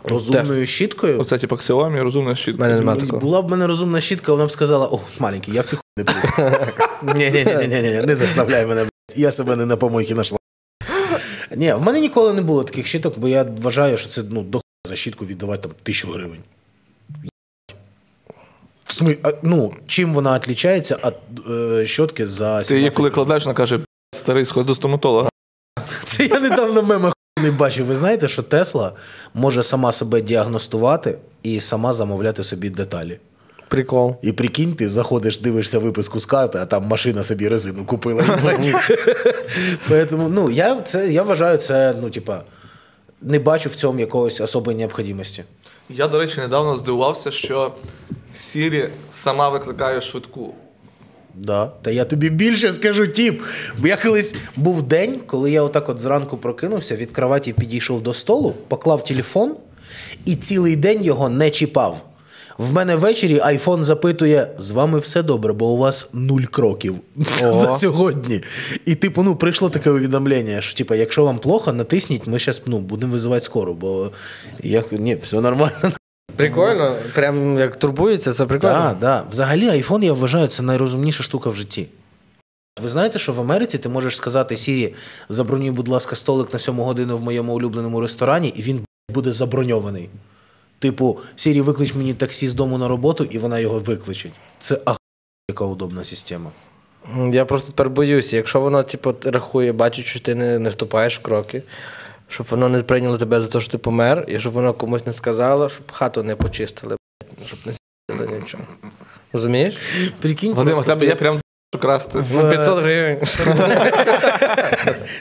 [0.03, 1.19] Розумною щіткою.
[1.19, 2.61] Оце типа Xiaomi, розумна щітка.
[2.61, 3.19] мене нема такого.
[3.19, 5.83] Була б в мене розумна щітка, вона б сказала: о, маленький, я в цю хуй
[5.97, 6.19] не піду.
[7.19, 8.85] Ні, ні, ні, ні, ні, не заставляй мене.
[9.15, 10.37] Я себе не на помойки знайшла.
[11.55, 14.61] Ні, в мене ніколи не було таких щіток, бо я вважаю, що це ну, до
[14.87, 16.39] за щітку віддавати там тисячу гривень.
[18.85, 19.17] В смі...
[19.23, 23.55] а, Ну, чим вона відрізняється від е, щотки за Ти її 17 коли кладеш, вона
[23.55, 23.79] каже,
[24.15, 25.29] старий сход до стоматолога.
[26.05, 27.85] Це я недавно мема не бачив.
[27.85, 28.93] Ви знаєте, що Тесла
[29.33, 33.19] може сама себе діагностувати і сама замовляти собі деталі.
[33.67, 34.15] Прикол.
[34.21, 38.23] І прикинь, ти заходиш, дивишся виписку з карти, а там машина собі резину купила.
[39.89, 42.43] Поэтому, ну, я, це, я вважаю, це, ну, типа,
[43.21, 45.43] не бачу в цьому якогось особої необхідності.
[45.89, 47.73] Я, до речі, недавно здивувався, що
[48.33, 50.53] Сірі сама викликає швидку.
[51.43, 51.71] Да.
[51.81, 53.41] Та я тобі більше скажу, тіп.
[53.77, 58.13] Бо я колись був день, коли я отак от зранку прокинувся, від кроваті підійшов до
[58.13, 59.55] столу, поклав телефон
[60.25, 62.01] і цілий день його не чіпав.
[62.57, 66.95] В мене ввечері айфон запитує: з вами все добре, бо у вас нуль кроків
[67.41, 68.43] за сьогодні.
[68.85, 72.79] І, типу, ну, прийшло таке увідомлення, що типу, якщо вам плохо, натисніть, ми зараз ну,
[72.79, 74.11] будемо визивати скору, бо
[74.63, 75.91] я ні, все нормально.
[76.39, 78.73] Прикольно, прям як турбується, це прикольно.
[78.73, 79.23] Так, да.
[79.31, 81.87] Взагалі, айфон, я вважаю, це найрозумніша штука в житті.
[82.81, 84.95] Ви знаєте, що в Америці ти можеш сказати Сірі,
[85.29, 90.09] забронюй, будь ласка, столик на 7 годину в моєму улюбленому ресторані, і він буде заброньований.
[90.79, 94.33] Типу, Сірі, виклич мені таксі з дому на роботу, і вона його викличить.
[94.59, 94.97] Це ах,
[95.49, 96.51] яка удобна система.
[97.31, 101.21] Я просто тепер боюся, якщо воно, типу, рахує, бачить, що ти не, не вступаєш в
[101.21, 101.63] кроки,
[102.29, 105.13] щоб воно не прийняло тебе за те, що ти помер, і щоб воно комусь не
[105.13, 106.97] сказало, щоб хату не почистили,
[107.45, 108.63] щоб не с**ли нічого.
[109.33, 109.77] Розумієш?
[110.21, 111.41] Прикинь, Вадим, у просто тебе ти, є прям
[111.81, 112.19] красти.
[112.19, 113.19] В 500 гривень.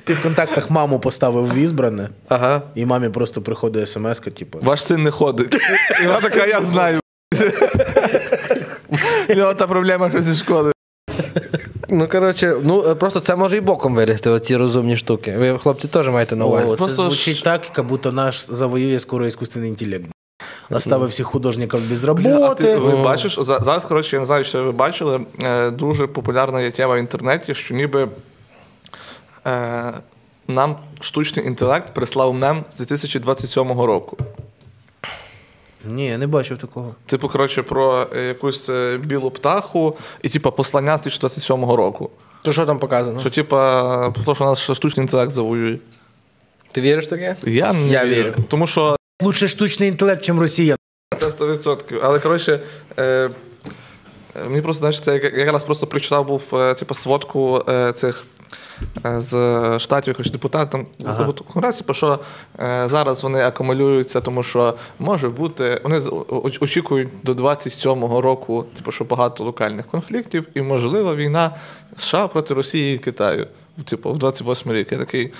[0.05, 2.63] ти в контактах маму поставив в ізбране, Ага.
[2.75, 4.59] і мамі просто приходить смс типу.
[4.63, 5.55] Ваш син не ходить.
[6.03, 7.01] І вона така, я знаю.
[9.29, 10.73] У нього та проблема, що зі школи.
[11.91, 15.36] Ну, коротше, ну е, просто це може і боком вилізти, оці розумні штуки.
[15.36, 16.66] Ви, хлопці, теж маєте на увазі.
[16.66, 20.05] О, це Просто звучить ж- так, як будто наш завоює скоро іскусственний інтелект.
[20.70, 24.64] Оставив всіх художників без А ти, ви бачиш, за- зараз, коротше, я не знаю, що
[24.64, 28.09] ви бачили, е, дуже популярна є тема в інтернеті, що ніби
[29.47, 29.93] е,
[30.49, 34.16] нам штучний інтелект прислав мем з 2027 року.
[35.89, 36.95] Ні, я не бачив такого.
[37.07, 42.11] Типу, коротше, про е, якусь е, білу птаху і, типу, послання з 2027 року.
[42.43, 43.20] То що там показано?
[43.20, 45.78] Що, типа, про те, що нас штучний інтелект завоює.
[46.72, 47.36] Ти віриш в таке?
[47.43, 48.34] Я не Я вірю.
[48.49, 50.76] Тому що Лучше штучний інтелект, ніж Росія.
[51.18, 52.01] Це 100%.
[52.03, 52.61] Але коротше,
[52.99, 53.30] е,
[54.49, 58.24] мені просто знаєш, це якраз просто прочитав був е, типу, сводку е, цих.
[59.07, 59.33] Е, З
[59.79, 61.33] штатів якось депутат там з Ага.
[61.33, 62.18] конгресу, бо що
[62.59, 65.99] е, зараз вони акумулюються, тому що може бути, вони
[66.61, 71.57] очікують до 27-го року, типу, що багато локальних конфліктів, і можливо війна
[71.97, 73.47] США проти Росії і Китаю.
[73.85, 74.93] Типу, в 28-й рік.
[74.93, 75.33] Я такий.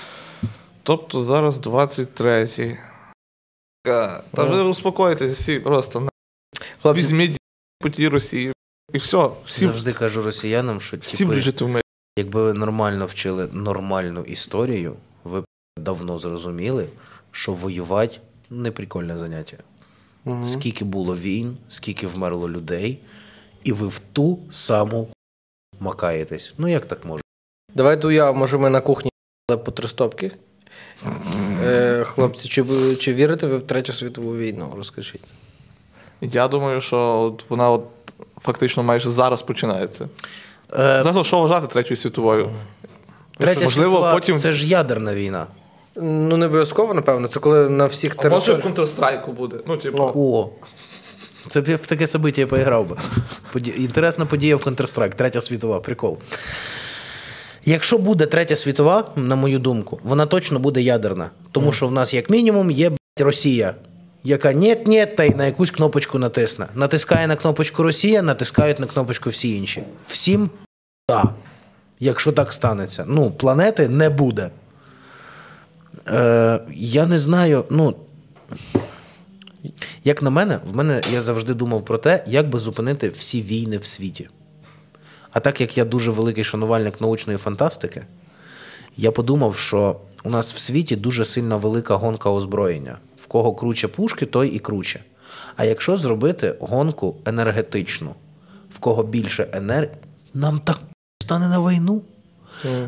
[0.83, 2.77] Тобто зараз 23-й.
[3.83, 6.09] Та ви успокойтесь всі просто на
[6.81, 7.37] Хлопці, візьміть
[7.79, 8.53] по тій Росії.
[8.93, 9.29] І все.
[9.45, 11.81] Всі, Завжди кажу росіянам, що всі типу, в мирі.
[12.19, 15.45] Якби ви нормально вчили нормальну історію, ви б
[15.77, 16.89] давно зрозуміли,
[17.31, 19.57] що воювати не прикольне заняття.
[20.43, 22.99] Скільки було війн, скільки вмерло людей,
[23.63, 25.07] і ви в ту саму
[25.79, 26.53] макаєтесь.
[26.57, 27.21] Ну як так може?
[27.75, 29.11] давайте уяв, може ми на кухні
[29.65, 30.31] по три стопки.
[31.63, 32.65] Е, хлопці, чи,
[32.95, 34.73] чи вірите ви в Третю світову війну?
[34.75, 35.23] Розкажіть.
[36.21, 37.83] Я думаю, що от вона от
[38.41, 40.09] фактично майже зараз починається.
[40.73, 42.49] Е, За що вважати Третьою світовою?
[43.37, 44.35] Третя Можливо, світова потім.
[44.35, 45.47] це ж ядерна війна.
[45.95, 48.89] Ну, не обов'язково, напевно, це коли на всіх А може в територіях.
[48.89, 49.57] Counter-Strike буде.
[49.67, 50.49] Ну, типу, О.
[51.47, 52.97] Це б я в таке собиття я поіграв би.
[53.53, 53.73] Поді...
[53.77, 56.17] Інтересна подія в Counter-Strike, третя світова, прикол.
[57.65, 61.29] Якщо буде третя світова, на мою думку, вона точно буде ядерна.
[61.51, 63.75] Тому що в нас, як мінімум, є блядь, Росія,
[64.23, 66.67] яка нет та й на якусь кнопочку натисне.
[66.75, 69.83] Натискає на кнопочку Росія, натискають на кнопочку всі інші.
[70.07, 70.49] Всім
[71.09, 71.33] да,
[71.99, 73.05] якщо так станеться.
[73.07, 74.49] Ну, планети не буде.
[76.07, 77.95] Е, я не знаю, ну.
[80.03, 83.77] Як на мене, в мене я завжди думав про те, як би зупинити всі війни
[83.77, 84.29] в світі.
[85.31, 88.05] А так як я дуже великий шанувальник научної фантастики,
[88.97, 92.97] я подумав, що у нас в світі дуже сильна велика гонка озброєння.
[93.29, 94.99] Кого круче пушки, той і круче.
[95.55, 98.15] А якщо зробити гонку енергетичну,
[98.71, 99.97] в кого більше енергії,
[100.33, 100.79] нам так
[101.23, 102.01] стане на війну.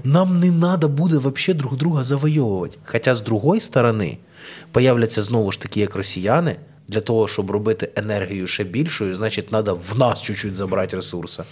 [0.03, 2.77] Нам не треба буде вообще друг друга завойовувати.
[2.85, 4.17] Хоча з другої сторони
[4.71, 6.55] появляться знову ж такі, як росіяни,
[6.87, 11.43] для того, щоб робити енергію ще більшою, значить, треба в нас чуть-чуть забрати ресурси.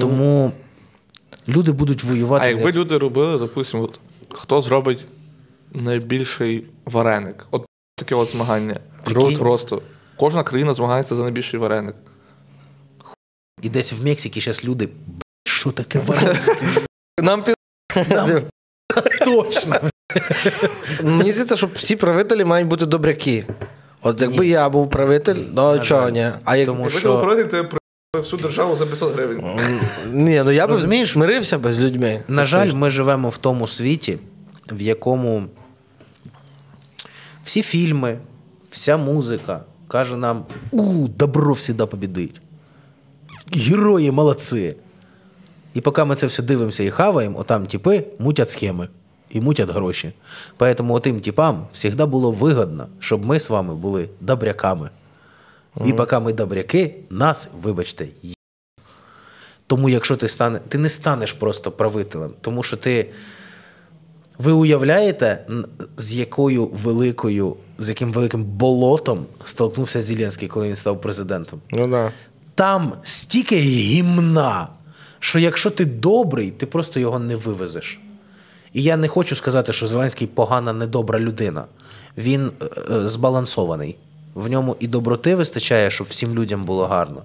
[0.00, 0.52] Тому
[1.48, 2.44] люди будуть воювати.
[2.44, 3.88] а якби як- люди робили, допустимо,
[4.30, 5.04] хто зробить
[5.72, 7.46] найбільший вареник?
[7.50, 7.66] От
[7.96, 8.80] таке от змагання.
[9.04, 9.36] Прикинь.
[9.36, 9.82] Просто.
[10.16, 11.94] Кожна країна змагається за найбільший вареник.
[13.62, 14.88] І десь в Мексиці зараз люди.
[15.44, 16.40] Що таке вареник?
[17.22, 17.54] Нам під...
[19.24, 19.76] Точно.
[21.02, 23.46] Мені здається, що всі правителі мають бути добряки.
[24.02, 26.30] От якби я був правитель, то чого ні?
[26.44, 26.66] А як...
[26.66, 27.68] Тому Якби що- ти проти, ти
[28.18, 29.44] всю державу за 500 гривень.
[30.12, 31.16] Ні, ну я б Розумієш?
[31.16, 32.22] мирився би з людьми.
[32.28, 34.18] На жаль, ми живемо в тому світі,
[34.72, 35.46] в якому
[37.50, 38.18] всі фільми,
[38.70, 42.40] вся музика каже нам: у, добро завжди побідить.
[43.52, 44.74] Герої молодці.
[45.74, 48.88] І поки ми це все дивимося і хаваємо, отам типи мутять схеми
[49.30, 50.12] і мутять гроші.
[50.58, 54.90] Поэтому отим типам завжди було вигодно, щоб ми з вами були добряками.
[55.86, 58.34] І поки ми добряки, нас, вибачте, є.
[59.66, 63.10] Тому якщо ти стане, ти не станеш просто правителем, тому що ти.
[64.40, 65.46] Ви уявляєте,
[65.96, 71.60] з якою великою, з яким великим болотом столкнувся Зеленський, коли він став президентом?
[71.70, 72.10] Ну да.
[72.54, 74.68] Там стільки гімна,
[75.18, 78.00] що якщо ти добрий, ти просто його не вивезеш.
[78.72, 81.64] І я не хочу сказати, що Зеленський погана, недобра людина.
[82.18, 83.96] Він е, е, збалансований.
[84.34, 87.22] В ньому і доброти вистачає, щоб всім людям було гарно,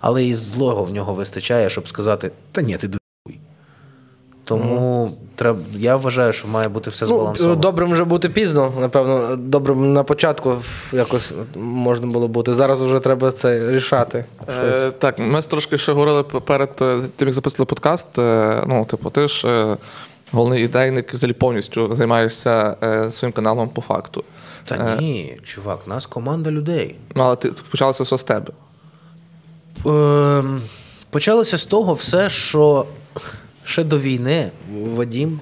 [0.00, 2.97] але і злого в нього вистачає, щоб сказати: та ні, ти
[4.48, 7.56] Тому треба, я вважаю, що має бути все Ну, збалансовано.
[7.60, 9.36] добрим вже бути пізно, напевно.
[9.36, 10.56] Добрим на початку
[10.92, 12.54] якось можна було бути.
[12.54, 14.24] Зараз вже треба це рішати.
[14.48, 18.18] Е, так, ми трошки ще говорили перед е, тим, як записали подкаст.
[18.18, 19.76] е, Ну, типу, ти ж е,
[20.32, 24.24] головний ідейник взагалі повністю займаєшся е, своїм каналом по факту.
[24.64, 26.94] Та ні, чувак, нас команда людей.
[27.14, 28.52] Ну, але ти почалося все з тебе.
[29.86, 30.62] Ем,
[31.10, 32.86] Почалося з того все, що
[33.68, 35.40] ще до війни Вадім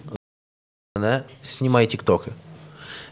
[0.97, 2.31] мене знімай тіктоки.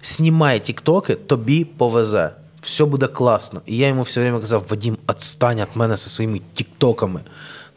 [0.03, 2.31] Знімай тіктоки, тобі повезе.
[2.61, 3.63] Все буде класно.
[3.67, 7.21] І я йому все время казав: Вадім, отстань від мене зі своїми тіктоками.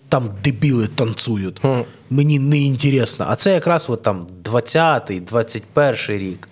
[0.10, 1.62] Там дебіли танцюють.
[2.10, 3.26] Мені не інтересно.
[3.30, 6.50] А це якраз от там 20-й, 21 рік.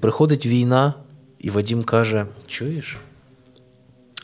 [0.00, 0.94] Приходить війна,
[1.38, 2.96] і Вадім каже: чуєш?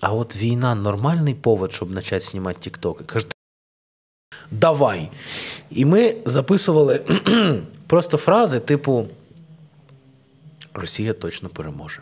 [0.00, 3.04] А от війна нормальний повод, щоб почати знімати тіктоки.
[4.50, 5.10] Давай.
[5.70, 7.00] І ми записували
[7.86, 9.06] просто фрази, типу:
[10.74, 12.00] Росія точно переможе.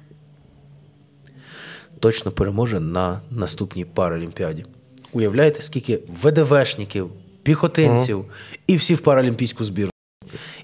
[2.00, 4.64] Точно переможе на наступній Паралімпіаді.
[5.12, 7.10] Уявляєте, скільки ВДВшників,
[7.42, 8.24] піхотинців
[8.66, 9.90] і всі в паралімпійську збірну.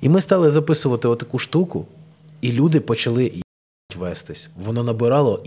[0.01, 1.87] І ми стали записувати отаку штуку,
[2.41, 3.33] і люди почали
[3.97, 4.51] вестись.
[4.57, 5.43] Воно набирало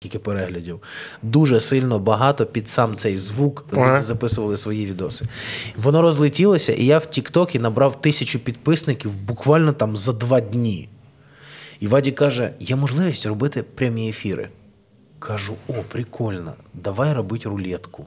[0.00, 0.80] Скільки переглядів.
[1.22, 4.00] Дуже сильно багато під сам цей звук Ага.
[4.00, 5.24] записували свої відоси.
[5.76, 10.88] Воно розлетілося, і я в Тіктокі набрав тисячу підписників буквально там за два дні.
[11.80, 14.48] І Ваді каже: є можливість робити прямі ефіри.
[15.18, 18.06] Кажу: о, прикольно, давай робити рулетку.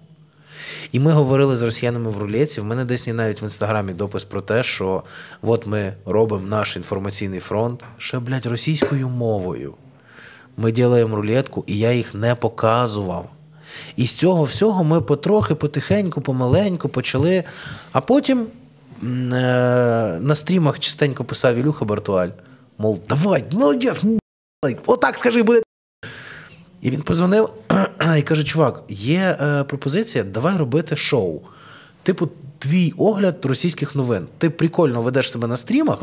[0.91, 2.61] І ми говорили з росіянами в рулетці.
[2.61, 5.03] В мене десь навіть в інстаграмі допис про те, що
[5.41, 9.73] от ми робимо наш інформаційний фронт ще, блядь, російською мовою.
[10.61, 13.29] Ми ділаємо рулетку, і я їх не показував.
[13.95, 17.43] І з цього всього ми потрохи, потихеньку, помаленьку почали.
[17.91, 18.47] А потім е,
[20.21, 22.29] на стрімах частенько писав Ілюха Бартуаль,
[22.77, 24.01] мов, давай, молодець,
[24.85, 25.61] отак скажи, буде.
[26.81, 27.49] І він позвонив
[28.17, 31.41] і каже: чувак, є е, пропозиція, давай робити шоу.
[32.03, 34.27] Типу, твій огляд російських новин.
[34.37, 35.99] Ти прикольно ведеш себе на стрімах,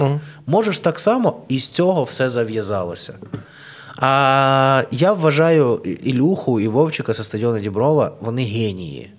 [0.46, 3.14] можеш так само, і з цього все зав'язалося.
[3.96, 9.12] А я вважаю Ілюху і Вовчика со стадіону Діброва, вони генії.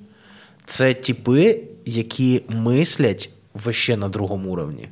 [0.65, 4.89] Це типи, які мислять вище на другому уровні.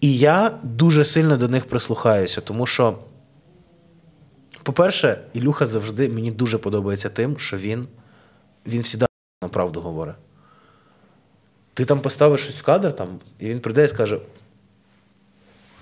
[0.00, 2.98] І я дуже сильно до них прислухаюся, тому що,
[4.62, 7.86] по-перше, Ілюха завжди мені дуже подобається тим, що він,
[8.66, 9.06] він завжди
[9.42, 10.14] на правду говорить.
[11.74, 14.18] Ти там поставиш щось в кадр, там, і він прийде і скаже: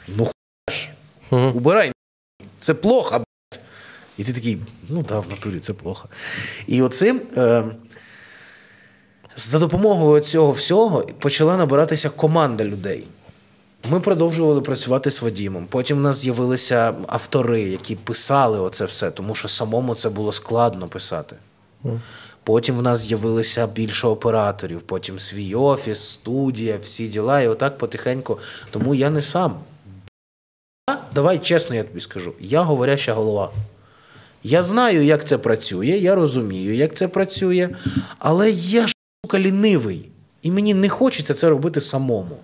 [0.08, 0.28] Ну,
[0.68, 0.88] хуяш,
[1.30, 1.91] убирай,
[2.60, 3.60] це плохо, блядь.
[4.18, 6.08] І ти такий, ну так, в натурі це плохо.
[6.66, 7.20] І оцим.
[7.36, 7.64] Е,
[9.36, 13.06] за допомогою цього всього почала набиратися команда людей.
[13.90, 15.66] Ми продовжували працювати з Вадімом.
[15.66, 20.88] Потім в нас з'явилися автори, які писали оце все, тому що самому це було складно
[20.88, 21.36] писати.
[22.44, 28.38] Потім в нас з'явилося більше операторів, потім свій офіс, студія, всі діла, і отак потихеньку.
[28.70, 29.60] Тому я не сам.
[31.14, 32.32] Давай чесно, я тобі скажу.
[32.40, 33.50] Я говоряща голова.
[34.44, 37.68] Я знаю, як це працює, я розумію, як це працює,
[38.18, 40.08] але я ж сука лінивий.
[40.42, 42.36] І мені не хочеться це робити самому.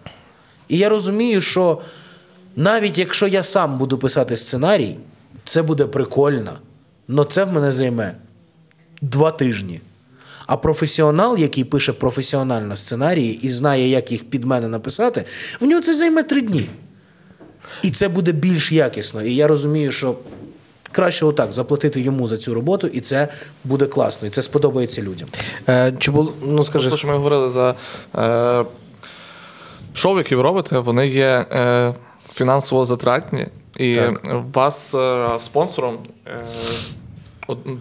[0.69, 1.81] І я розумію, що
[2.57, 4.97] навіть якщо я сам буду писати сценарій,
[5.45, 6.53] це буде прикольно.
[7.09, 8.15] але це в мене займе
[9.01, 9.81] два тижні.
[10.47, 15.25] А професіонал, який пише професіонально сценарії і знає, як їх під мене написати,
[15.61, 16.69] в нього це займе три дні.
[17.83, 19.23] І це буде більш якісно.
[19.23, 20.15] І я розумію, що
[20.93, 23.29] краще отак заплатити йому за цю роботу, і це
[23.65, 25.29] буде класно, і це сподобається людям.
[25.69, 27.75] Е, чи було, ну скажи, що ми говорили за
[28.17, 28.65] е,
[29.95, 31.95] шоу, які ви робите, вони є е,
[32.35, 33.47] фінансово затратні.
[33.77, 34.21] І Так.
[34.55, 36.45] вас е, спонсором е,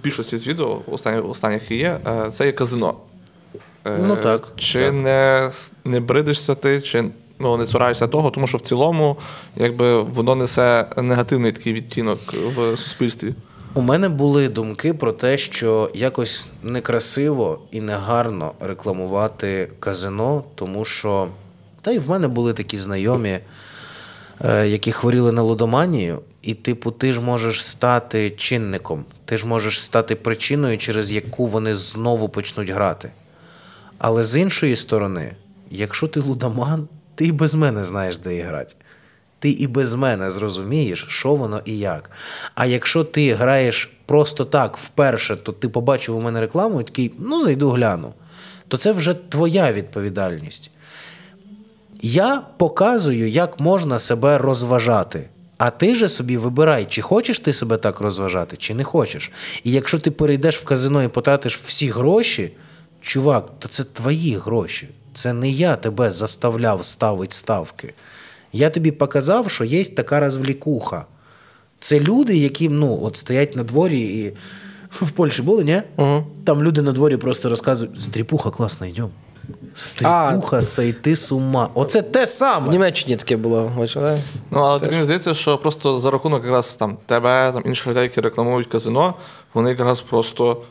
[0.03, 2.93] більшості з відео, останніх, останніх є, е, це є казино.
[3.85, 4.93] Е, Ну, так, Чи так.
[4.93, 5.49] Не,
[5.85, 7.03] не бридишся ти, чи
[7.39, 9.17] ну, не цураєшся того, тому що в цілому
[9.55, 13.33] якби, воно несе негативний такий відтінок в суспільстві.
[13.73, 21.27] У мене були думки про те, що якось некрасиво і негарно рекламувати казино, тому що
[21.81, 23.39] та й в мене були такі знайомі,
[24.41, 29.83] е, які хворіли на лудоманію, і, типу, ти ж можеш стати чинником, ти ж можеш
[29.83, 33.11] стати причиною, через яку вони знову почнуть грати.
[33.97, 35.35] Але з іншої сторони,
[35.71, 38.73] якщо ти лудоман, ти і без мене знаєш, де грати.
[39.39, 42.11] Ти і без мене зрозумієш, що воно і як.
[42.55, 47.11] А якщо ти граєш просто так вперше, то ти побачив у мене рекламу і такий,
[47.19, 48.13] ну зайду гляну,
[48.67, 50.71] то це вже твоя відповідальність.
[52.01, 55.29] Я показую, як можна себе розважати.
[55.57, 59.31] А ти же собі вибирай, чи хочеш ти себе так розважати, чи не хочеш.
[59.63, 62.51] І якщо ти перейдеш в казино і потратиш всі гроші,
[63.01, 64.87] чувак, то це твої гроші.
[65.17, 67.93] Це не я тебе заставляв ставити ставки.
[68.53, 71.05] Я тобі показав, що є така розвлікуха.
[71.79, 74.33] Це люди, які ну, от стоять на дворі і
[75.05, 75.81] в Польщі були, ні?
[75.97, 76.25] Угу.
[76.43, 79.09] Там люди на дворі просто розказують: стріпуха, класно, йдемо.
[79.75, 81.69] Стріпуха, сойти з ума.
[81.73, 82.67] Оце те саме.
[82.67, 82.71] В.
[82.71, 83.71] Німеччині таке було.
[83.77, 84.17] бачив, да?
[84.51, 88.21] Ну, але не здається, що просто за рахунок якраз там тебе, там інших людей, які
[88.21, 89.13] рекламують казино,
[89.53, 90.61] вони якраз просто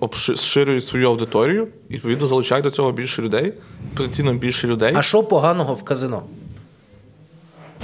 [0.00, 3.52] обширюють свою аудиторію і відповідно залучають до цього більше людей,
[3.96, 4.92] потенційно більше людей.
[4.96, 6.22] А що поганого в казино?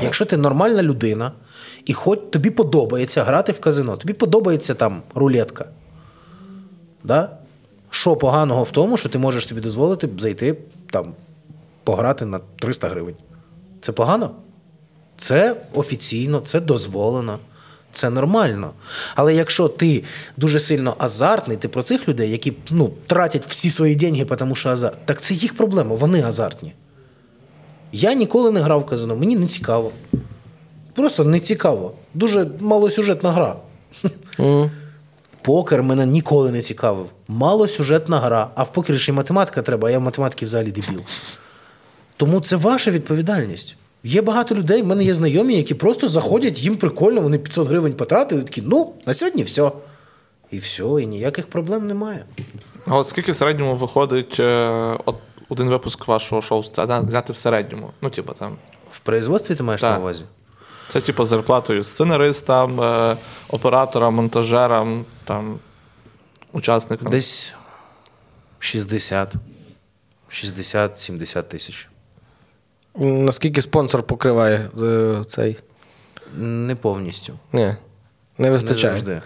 [0.03, 1.33] Якщо ти нормальна людина,
[1.85, 5.69] і хоч тобі подобається грати в казино, тобі подобається там рулетка.
[7.05, 7.37] Да?
[7.91, 10.57] Що поганого в тому, що ти можеш собі дозволити зайти
[10.87, 11.15] там,
[11.85, 13.17] пограти на 300 гривень?
[13.81, 14.31] Це погано?
[15.19, 17.39] Це офіційно, це дозволено,
[17.93, 18.71] це нормально.
[19.15, 20.05] Але якщо ти
[20.37, 24.69] дуже сильно азартний, ти про цих людей, які ну, тратять всі свої деньги, тому що
[24.69, 26.73] азарт, так це їх проблема, вони азартні.
[27.93, 29.93] Я ніколи не грав в казино, мені не цікаво.
[30.95, 31.93] Просто не цікаво.
[32.15, 33.57] Дуже малосюжетна гра.
[35.43, 37.07] Покер мене ніколи не цікавив.
[37.29, 38.51] Малосюжетна гра.
[38.55, 41.01] А в покері ще й математика треба, а я в математиці взагалі дебіл.
[42.17, 43.77] Тому це ваша відповідальність.
[44.05, 47.93] Є багато людей, в мене є знайомі, які просто заходять, їм прикольно, вони 500 гривень
[47.93, 49.73] потратили, такі, ну, на сьогодні все.
[50.51, 52.25] І все, і ніяких проблем немає.
[52.87, 55.17] А от скільки в середньому виходить е, от
[55.49, 57.91] один випуск вашого шоу зняти в середньому?
[58.03, 58.57] Ну, типу, там.
[58.91, 59.93] В производстві ти маєш Так.
[59.93, 60.25] на увазі?
[60.89, 63.17] Це типу зарплатою сценаристам, е,
[63.49, 65.59] операторам, монтажерам, там,
[66.53, 67.09] учасникам.
[67.11, 67.55] Десь
[68.59, 69.35] 60,
[70.29, 71.89] 60-70 тисяч.
[73.01, 75.57] Наскільки спонсор покриває е, цей?
[76.37, 77.33] Не повністю.
[77.53, 77.77] Ні, не
[78.39, 78.95] Не вистачає.
[78.95, 79.23] завжди.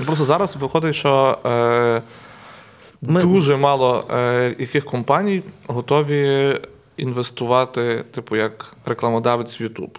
[0.00, 2.02] Ну, Просто зараз виходить, що е,
[3.02, 6.52] Ми- дуже мало е, яких компаній готові
[6.96, 9.98] інвестувати, типу, як рекламодавець в YouTube.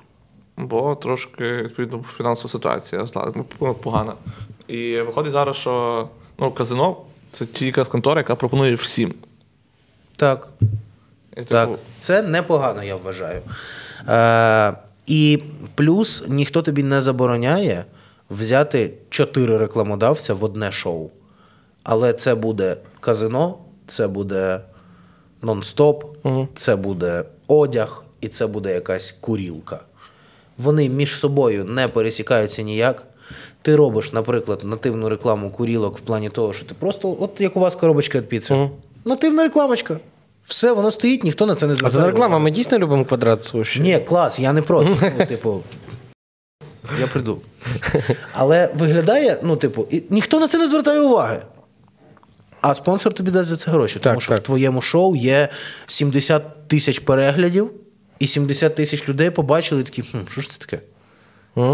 [0.58, 3.06] Бо трошки, відповідно, фінансова ситуація
[3.62, 4.14] ну, погана.
[4.68, 6.08] І виходить зараз, що
[6.40, 6.98] ну, казино
[7.32, 9.14] це тільки контора, яка пропонує всім.
[10.16, 10.50] Так.
[11.38, 11.70] І, типу, Так,
[12.00, 13.42] це непогано, я вважаю.
[14.10, 14.74] Е,
[15.08, 15.44] і
[15.76, 17.86] плюс ніхто тобі не забороняє
[18.30, 21.10] взяти чотири рекламодавця в одне шоу.
[21.84, 23.58] Але це буде казино,
[23.88, 24.62] це буде
[25.42, 26.04] нон-стоп,
[26.56, 29.80] це буде одяг і це буде якась курілка.
[30.58, 33.04] Вони між собою не пересікаються ніяк.
[33.62, 37.60] Ти робиш, наприклад, нативну рекламу курілок в плані того, що ти просто, от як у
[37.60, 38.70] вас коробочка від піци.
[39.06, 40.00] Нативна рекламочка.
[40.48, 42.04] Все, воно стоїть, ніхто на це не А звертає.
[42.06, 43.80] це реклама, ми дійсно любимо квадрат суші.
[43.80, 44.90] Ні, клас, я не проти.
[45.20, 45.64] Ну, типу,
[47.00, 47.42] я прийду.
[48.34, 51.42] Але виглядає, ну, типу, і ніхто на це не звертає уваги.
[52.62, 54.42] А спонсор тобі дасть за це гроші, тому Так, що так.
[54.42, 55.50] в твоєму шоу є
[55.88, 57.72] 70 тисяч переглядів,
[58.20, 60.80] і 70 тисяч людей побачили і такі, хм, що ж це таке?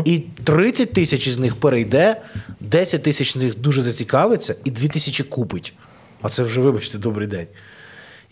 [0.06, 2.22] І 30 тисяч із них перейде,
[2.60, 5.74] 10 тисяч з них дуже зацікавиться, і 2 тисячі купить.
[6.22, 7.48] А це вже, вибачте, добрий день.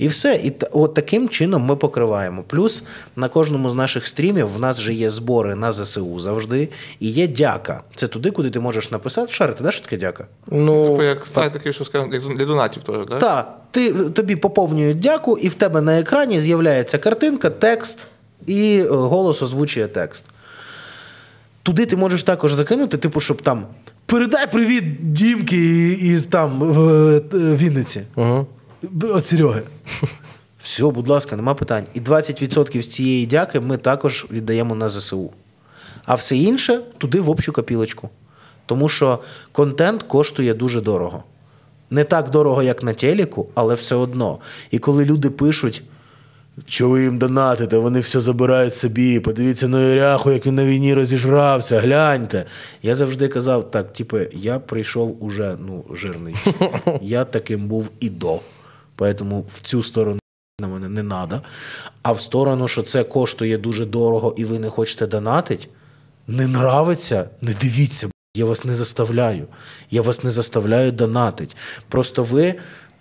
[0.01, 0.35] І все.
[0.35, 2.43] І от таким чином ми покриваємо.
[2.47, 2.83] Плюс
[3.15, 7.27] на кожному з наших стрімів в нас вже є збори на ЗСУ завжди, і є
[7.27, 7.83] дяка.
[7.95, 9.33] Це туди, куди ти можеш написати.
[9.33, 10.27] Шарити, да, що таке дяка?
[10.47, 13.19] Ну, типу, як сайт такий, що скажімо, як для донатів теж, так?
[13.19, 18.07] Так, ти, тобі поповнюють дяку, і в тебе на екрані з'являється картинка, текст,
[18.47, 20.25] і е, голос озвучує текст.
[21.63, 23.65] Туди ти можеш також закинути, типу, щоб там
[24.05, 28.01] передай привіт Дімки із там в е, Вінниці.
[28.15, 28.47] Угу.
[29.01, 29.61] От Сереги.
[30.61, 31.83] Все, будь ласка, нема питань.
[31.93, 35.31] І 20% з цієї дяки ми також віддаємо на ЗСУ.
[36.05, 38.09] А все інше туди в общу копілочку.
[38.65, 39.19] Тому що
[39.51, 41.23] контент коштує дуже дорого.
[41.89, 44.39] Не так дорого, як на телеку, але все одно.
[44.71, 45.83] І коли люди пишуть,
[46.67, 49.19] що ви їм донатите, вони все забирають собі.
[49.19, 52.45] Подивіться на Іряху, як він на війні розіжрався, гляньте.
[52.83, 56.35] Я завжди казав, так, типу, я прийшов уже ну, жирний.
[57.01, 58.39] Я таким був і до.
[59.01, 60.19] Поэтому в цю сторону
[60.59, 61.41] на мене не треба.
[62.01, 65.67] А в сторону, що це коштує дуже дорого і ви не хочете донатити,
[66.27, 68.09] не нравиться, не дивіться.
[68.35, 69.47] Я вас не заставляю.
[69.91, 71.55] Я вас не заставляю донатить.
[71.89, 72.55] Просто ви.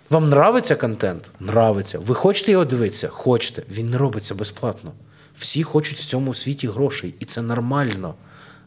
[0.09, 1.31] Вам нравиться контент?
[1.41, 1.99] Нравиться.
[1.99, 3.07] Ви хочете його дивитися?
[3.07, 3.63] Хочете.
[3.69, 4.91] Він не робиться безплатно.
[5.37, 8.13] Всі хочуть в цьому світі грошей, і це нормально.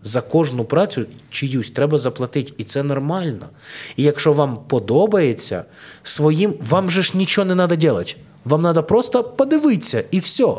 [0.06, 3.46] За кожну працю чиюсь треба заплатити, і це нормально.
[3.96, 5.64] І якщо вам подобається,
[6.02, 8.16] своїм вам же ж нічого не треба робити.
[8.44, 10.54] Вам треба просто подивитися і все.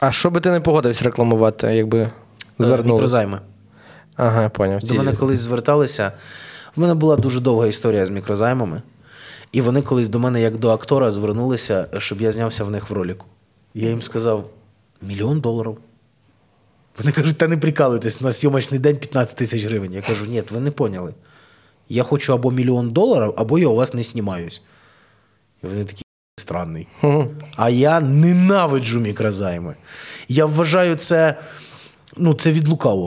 [0.00, 2.10] А що би ти не погодився рекламувати, якби
[2.58, 2.92] звернули?
[2.92, 3.40] Мікрозайми.
[4.16, 4.80] Ага, поняв.
[4.80, 6.12] До мене колись зверталися.
[6.76, 8.82] В мене була дуже довга історія з мікрозаймами.
[9.52, 12.92] І вони колись до мене, як до актора, звернулися, щоб я знявся в них в
[12.92, 13.26] роліку.
[13.74, 14.44] Я їм сказав:
[15.02, 15.78] мільйон доларів.
[16.98, 19.92] Вони кажуть, та не прикалуйтесь, на зйомочний день 15 тисяч гривень.
[19.92, 21.14] Я кажу, ні, ви не поняли.
[21.88, 24.62] Я хочу або мільйон доларів, або я у вас не знімаюсь.
[25.62, 26.02] І вони такі
[26.36, 26.88] странний.
[27.56, 29.74] А я ненавиджу мікрозайми.
[30.28, 31.38] Я вважаю це,
[32.16, 33.06] ну, це від лукавого.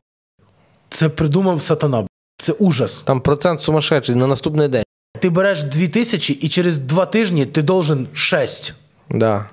[0.89, 2.07] Це придумав сатана.
[2.37, 3.01] Це ужас.
[3.05, 4.83] Там процент сумасшедший на наступний день.
[5.19, 8.73] Ти береш дві тисячі і через два тижні ти должен 6.
[9.09, 9.49] Да.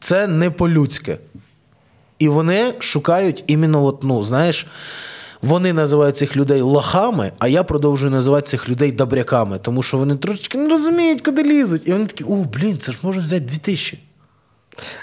[0.00, 1.18] Це не по-людськи.
[2.18, 4.66] І вони шукають іменно, от, ну, знаєш,
[5.42, 10.16] вони називають цих людей лохами, а я продовжую називати цих людей добряками, тому що вони
[10.16, 11.86] трошечки не розуміють, куди лізуть.
[11.86, 13.98] І вони такі, о, блін, це ж можна взяти дві тисячі.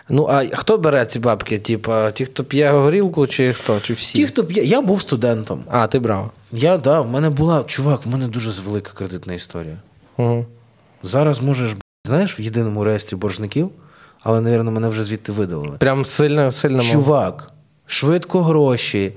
[0.09, 1.59] Ну, а хто бере ці бабки?
[1.59, 3.79] Типа, ті, хто п'є горілку, чи хто?
[3.79, 4.17] Чи всі?
[4.17, 5.63] Ті, хто п'є, я був студентом.
[5.69, 6.31] А, ти брав.
[6.51, 9.77] Я, да, в мене була, чувак, в мене дуже велика кредитна історія.
[10.17, 10.45] Угу.
[11.03, 11.75] Зараз можеш,
[12.07, 13.69] знаєш, в єдиному реєстрі боржників,
[14.23, 15.77] але, напевно, мене вже звідти видалили.
[15.77, 16.83] Прям сильно, сильно.
[16.83, 17.51] Чувак,
[17.85, 19.13] швидко гроші,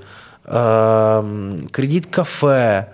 [0.49, 2.87] ем, кредит кафе.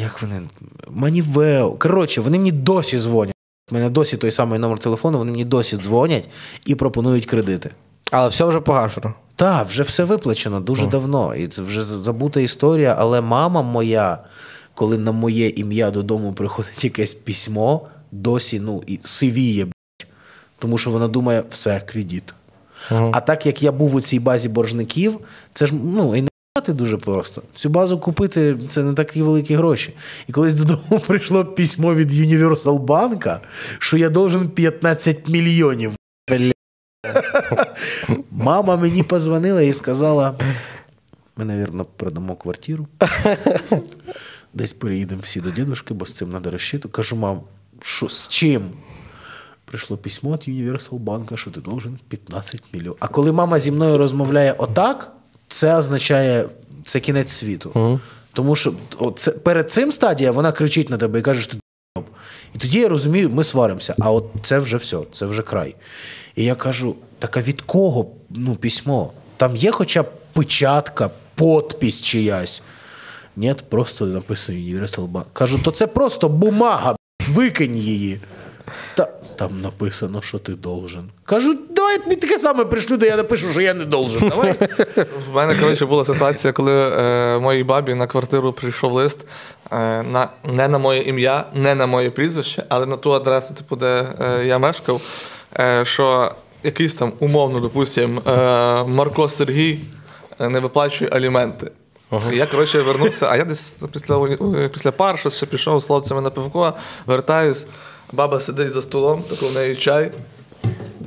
[0.00, 0.42] Як вони?
[0.88, 1.72] Moneyveo.
[1.72, 3.34] Коротше, вони мені досі дзвонять.
[3.70, 6.28] У мене досі той самий номер телефону, вони мені досі дзвонять
[6.66, 7.70] і пропонують кредити.
[8.12, 9.14] Але все вже погашено.
[9.36, 11.34] Так, вже все виплачено дуже давно.
[11.34, 12.96] І це вже забута історія.
[12.98, 14.18] Але мама моя,
[14.74, 19.66] коли на моє ім'я додому приходить якесь письмо, досі ну, і сивіє.
[20.60, 22.34] Тому що вона думає, все, кредит.
[22.90, 25.18] А так як я був у цій базі боржників,
[25.52, 26.28] це ж ну, і не
[26.64, 27.42] ти дуже просто.
[27.54, 29.94] Цю базу купити це не такі великі гроші.
[30.28, 33.40] І колись додому прийшло письмо від Universal Банка,
[33.78, 35.92] що я должен 15 мільйонів.
[38.30, 40.38] Мама мені позвонила і сказала:
[41.36, 42.86] ми, мабуть, продамо квартиру.
[44.54, 46.88] Десь переїдемо всі до дідушки, бо з цим треба розчиту.
[46.88, 47.40] Кажу, мам,
[47.82, 48.62] що з чим?
[49.70, 52.96] Прийшло письмо від Universal банка, що ти должен 15 мільйонів.
[53.00, 55.12] А коли мама зі мною розмовляє отак,
[55.48, 56.48] це означає
[56.84, 58.00] це кінець світу.
[58.32, 58.74] Тому що
[59.16, 61.58] це, перед цим стадія вона кричить на тебе і каже, що ти.
[62.54, 63.94] І тоді я розумію, ми сваримося.
[63.98, 65.74] А от це вже все, це вже край.
[66.36, 69.12] І я кажу: так а від кого ну, письмо?
[69.36, 72.62] Там є хоча б печатка, подпись чиясь.
[73.36, 75.24] Ні, просто написано Universal Bank.
[75.32, 76.96] Кажу, то це просто бумага,
[77.28, 78.20] викинь її.
[79.00, 81.10] Та, там написано, що ти должен.
[81.24, 84.28] Кажу, давай мені таке саме пришлю, де я напишу, що я не должен.
[84.28, 84.54] Давай.
[85.30, 89.26] В мене, коротше, була ситуація, коли е, моїй бабі на квартиру прийшов лист
[89.72, 93.76] е, на, не на моє ім'я, не на моє прізвище, але на ту адресу, типу,
[93.76, 95.00] де е, я мешкав,
[95.58, 96.32] е, що
[96.62, 98.32] якийсь там умовно, допустим, е,
[98.84, 99.78] Марко Сергій
[100.40, 101.70] е, не виплачує аліменти.
[102.32, 104.26] І Я, коротше, вернувся, а я десь після,
[104.72, 106.72] після пар ще пішов з хлопцями на пивко,
[107.06, 107.66] вертаюсь,
[108.12, 110.12] баба сидить за столом, такий в неї чай.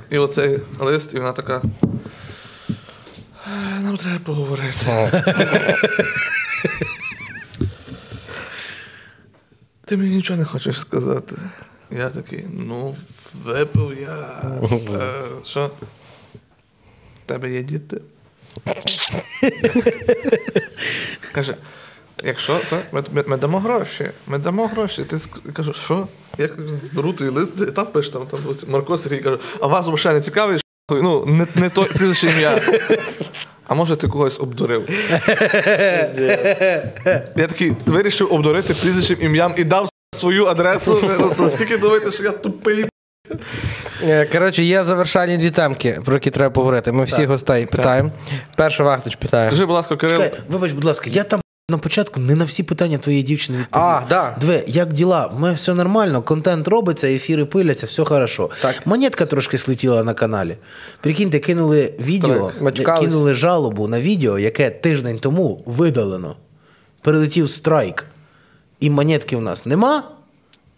[0.09, 1.61] І оцей лист, і вона така.
[3.47, 4.85] «Е, Нам треба поговорити.
[9.85, 11.35] Ти мені нічого не хочеш сказати.
[11.91, 12.95] Я такий, ну,
[13.43, 14.41] випив я.
[15.01, 15.11] Е,
[15.45, 15.65] що?
[15.65, 18.01] В тебе є діти?
[21.31, 21.55] Каже,
[22.23, 24.09] якщо, то ми, ми, ми дамо гроші.
[24.27, 25.03] Ми дамо гроші.
[25.03, 25.17] Ти
[25.53, 26.07] кажу, що?
[26.37, 26.49] Я
[26.93, 30.23] беру той лист, і там пише, там, там Марко Сергій каже, а вас взагалі не
[30.23, 30.61] цікавить?
[30.91, 31.01] що?
[31.03, 32.61] Ну, не, не то прізвище ім'я.
[33.67, 34.89] А може ти когось обдурив?
[37.35, 41.03] Я такий вирішив обдурити прізвищем ім'ям і дав свою адресу.
[41.39, 42.85] Наскільки думаєте, що я тупий?
[44.03, 46.91] Е, Коротше, є завершальні дві темки, про які треба поговорити.
[46.91, 48.11] Ми всіх гостей питаємо.
[48.55, 49.47] Перша Вахтич питає.
[49.47, 52.63] Скажи, будь ласка, Кирил, Чекай, вибач, будь ласка, я там на початку не на всі
[52.63, 53.85] питання твоєї дівчини відповів.
[53.85, 54.35] А, да.
[54.39, 55.31] Две, як діла?
[55.35, 58.49] У мене все нормально, контент робиться, ефіри пиляться, все хорошо.
[58.61, 58.87] Так.
[58.87, 60.57] Монетка трошки слетіла на каналі.
[61.01, 62.51] Прикиньте, кинули відео,
[62.99, 66.35] кинули жалобу на відео, яке тиждень тому видалено.
[67.01, 68.05] Перелетів страйк.
[68.79, 70.03] І монетки в нас нема.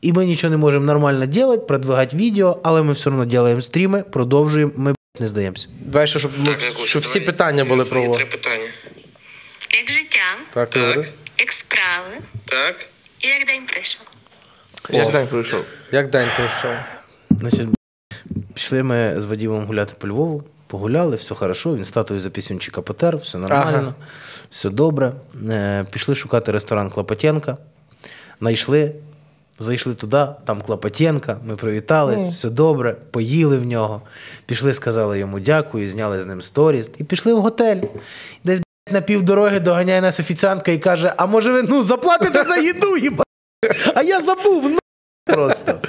[0.02, 4.04] І ми нічого не можемо нормально робити, продвигати відео, але ми все одно робимо стріми,
[4.12, 5.68] продовжуємо, ми не здаємося.
[5.86, 6.56] Давай, ще, щоб, ми,
[6.86, 8.66] щоб всі питання були про три питання.
[10.32, 10.82] Як Так, Так.
[10.84, 11.08] говори.
[11.40, 12.12] як справи,
[12.46, 12.76] Так.
[13.20, 14.02] і як день прийшов.
[14.90, 15.66] Як день пройшов?
[15.92, 16.76] Як день пройшов?
[17.40, 17.70] Значить,
[18.54, 23.18] пішли ми з Вадимом гуляти по Львову, погуляли, все хорошо, він статую за пісюнчика потер,
[23.18, 23.94] все нормально, Ага.
[24.50, 25.14] все добре.
[25.50, 27.58] Е, Пішли шукати ресторан Клопотенка.
[28.40, 28.92] Найшли,
[29.60, 34.02] зайшли туди, там Клопотенка, ми привітались, все добре, поїли в нього.
[34.46, 37.82] Пішли, сказали йому дякую, зняли з ним сторіс і пішли в готель.
[38.44, 42.98] Десь на півдороги доганяє нас офіціантка і каже: А може ви ну, заплатите за їду,
[42.98, 43.24] їба?
[43.96, 44.70] А я забув.
[44.70, 44.80] Ну,
[45.26, 45.80] просто.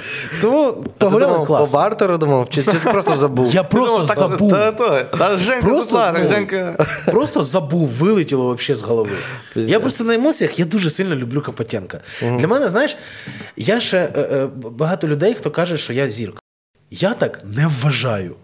[0.41, 2.49] Тому погуляли думав, по бартеру думав?
[2.49, 3.55] Чи, чи ти просто забув?
[3.55, 4.51] Я просто Так, забув.
[4.51, 6.85] Та, та, та, Женька Просто, заплатить, ну, Женька.
[7.05, 9.11] Просто забув, вилетіло вообще з голови.
[9.55, 12.01] Я просто на емоціях я дуже сильно люблю Капотенка.
[12.21, 12.97] Для мене, знаєш,
[13.57, 16.39] я ще е, е, багато людей, хто каже, що я зірка.
[16.91, 18.35] Я так не вважаю.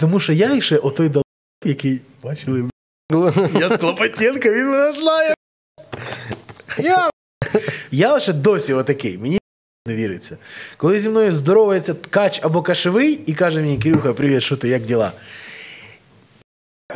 [0.00, 1.22] Тому що я ще отой дал,
[1.64, 2.68] який бачили.
[3.60, 5.34] Я з Клопотенка, він мене знає.
[6.78, 7.10] Я,
[7.90, 9.18] я ще досі отакий.
[9.18, 9.38] Мені
[9.86, 10.38] не віриться.
[10.76, 14.82] Коли зі мною здоровається ткач або кашевий і каже мені, Кирюха, привіт, що ти, як
[14.82, 15.12] діла?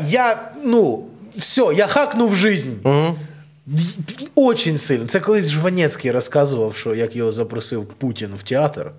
[0.09, 1.07] Я, ну,
[1.37, 2.73] все, я хакнув жизнь.
[2.85, 3.19] Угу.
[4.35, 5.07] Очень сильно.
[5.07, 8.93] Це колись Жванецький розказував, що як його запросив Путін в театр.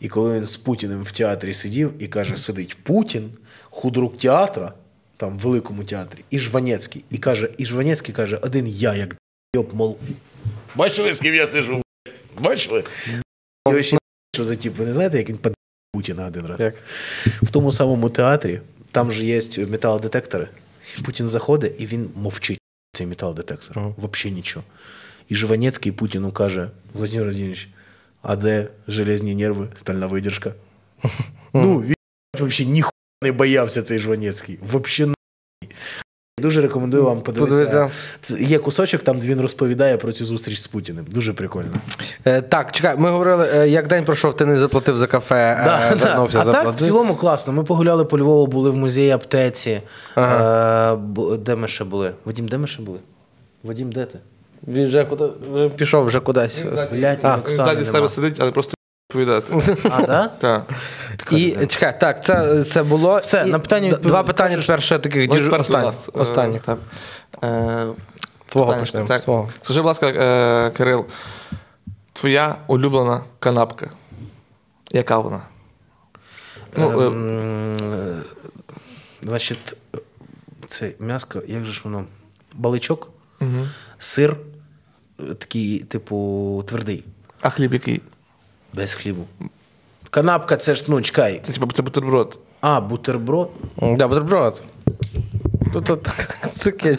[0.00, 3.30] І коли він з Путіним в театрі сидів і каже: сидить Путін,
[3.62, 4.72] худрук театра,
[5.16, 7.04] там в великому театрі, і Жванецький.
[7.10, 9.16] І каже, і Жванецький каже, один я, як
[9.56, 9.98] йоп, мол.
[10.74, 11.82] Бачили, з ким я сижу?
[12.38, 12.84] Бачили?
[13.78, 13.98] І ще
[14.34, 15.54] що за тип, ви не знаєте, як він под
[15.92, 16.60] Путіна один раз?
[16.60, 16.74] Як?
[17.42, 18.60] В тому самому театрі,
[18.90, 20.48] там же є металодетектори.
[21.04, 22.60] Путін заходить і він мовчить
[22.92, 23.78] цей металодетектор.
[23.78, 23.94] Ага.
[23.98, 24.64] Взагалі нічого.
[25.28, 27.68] І Жванецький Путіну каже: Владимир Владимирович,
[28.22, 30.54] а де железні нерви, стальна видержка?
[31.54, 31.94] Ну, він
[32.34, 32.93] взагалі ніхуя
[33.24, 34.58] не боявся цей Жванецький.
[34.62, 35.14] Взагалі
[36.38, 37.90] Дуже рекомендую вам подивитися.
[38.20, 41.06] Це є кусочок, там де він розповідає про цю зустріч з Путіним.
[41.10, 41.70] Дуже прикольно.
[42.24, 45.92] Е, так, чекай, ми говорили, е, як день пройшов, ти не заплатив за кафе, Да,
[45.92, 46.04] е, да.
[46.04, 47.52] вернувся, А так, в цілому класно.
[47.52, 49.80] Ми погуляли по Львову, були в музеї аптеці.
[50.18, 50.96] Е,
[51.38, 52.12] де ми ще були?
[52.24, 52.98] Вадім, де ми ще були?
[53.62, 54.18] Вадім, де ти?
[54.68, 55.28] Він вже куди,
[55.76, 56.64] пішов вже кудись.
[56.92, 58.73] Він Оксани ззаді себе сидить, але просто
[59.14, 59.52] відповідати.
[59.90, 60.28] А, да?
[60.38, 60.66] Так.
[61.32, 63.18] І чекай, так, це, це було.
[63.18, 65.44] Все, і на питання д- Два питання тепер ще таких Ну, діж...
[65.44, 65.86] тепер у останніх.
[65.86, 66.62] нас, е, останніх.
[66.62, 66.78] так.
[67.44, 67.86] Е,
[68.46, 69.48] Твого питання, почнемо, з твого.
[69.62, 71.06] Скажи, будь ласка, е, Кирил,
[72.12, 73.90] твоя улюблена канапка.
[74.92, 75.42] Яка вона?
[76.76, 78.22] Ну, е, Ем,
[79.22, 79.76] Значить,
[80.68, 82.04] це м'яско, як же ж воно?
[82.54, 83.10] Баличок,
[83.98, 84.36] сир,
[85.20, 87.04] е, такий, типу, твердий,
[87.40, 88.02] а хліб який?
[88.76, 89.24] Без хлібу.
[90.10, 91.40] Канапка, це ж, ну, чекай.
[91.42, 92.38] Це типу це бутерброд.
[92.60, 93.50] А, бутерброд.
[93.82, 94.62] Да, бутерброд.
[95.72, 96.02] Тут от
[96.58, 96.96] таке.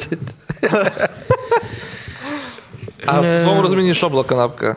[3.06, 3.40] А Е.
[3.40, 4.76] в твоєму розумінні що була канапка?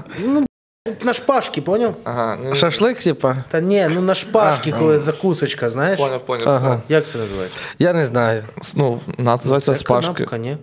[1.02, 1.94] На шпажки, поняв?
[2.04, 3.44] Ага, Шашлик, типа?
[3.50, 5.98] Та ні, ну на шпажки, коли закусочка, знаєш?
[6.00, 6.48] поняв, поняв.
[6.48, 6.80] Ага.
[6.88, 7.60] Як це називається?
[7.78, 8.44] Я не знаю.
[8.76, 10.12] Ну, нас називається Це спашки.
[10.14, 10.56] канапка, ні?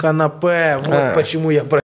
[0.00, 1.10] Канапе, вот А.
[1.14, 1.80] почему я про...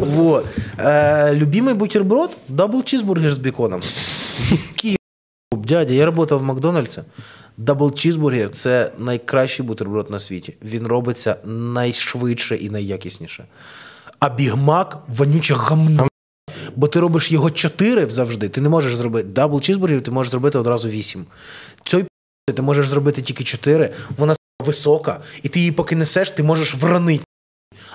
[0.00, 0.44] Вот.
[0.78, 3.82] Э, любимый бутерброд– double чизбургер с беконом.
[5.52, 7.02] Дядя, я працював в Макдональдсі.
[7.56, 10.54] Double чізбургер це найкращий бутерброд на світі.
[10.62, 13.44] Він робиться найшвидше і найякісніше.
[14.18, 16.08] А бігмак вонюче гамно.
[16.76, 18.48] Бо ти робиш його 4 завжди.
[18.48, 21.24] Ти не можеш зробити double чізбургер, ти можеш зробити одразу 8.
[21.84, 22.04] Цей
[22.54, 27.24] ти можеш зробити тільки 4, вона висока, і ти її поки несеш, ти можеш вронити.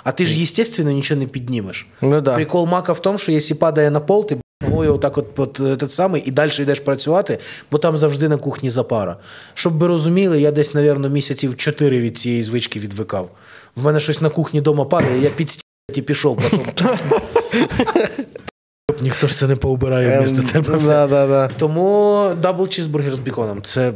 [0.03, 1.87] А ти ж, естественно, нічого не піднімеш.
[2.01, 2.35] Ну да.
[2.35, 5.75] Прикол мака в тому, що якщо падає на пол, ти ногою отак от, от е,
[5.75, 7.39] тот самий, і далі йдеш працювати,
[7.71, 9.17] бо там завжди на кухні запара.
[9.53, 13.29] Щоб ви розуміли, я десь, напевно, місяців 4 від цієї звички відвикав.
[13.75, 15.59] В мене щось на кухні вдома падає, я під
[15.95, 16.59] і пішов потім.
[19.01, 20.79] Ніхто ж це не поубирає вмісто тебе.
[20.85, 21.49] Да, да, да.
[21.57, 23.61] Тому double чізбургер з біконом.
[23.61, 23.93] Це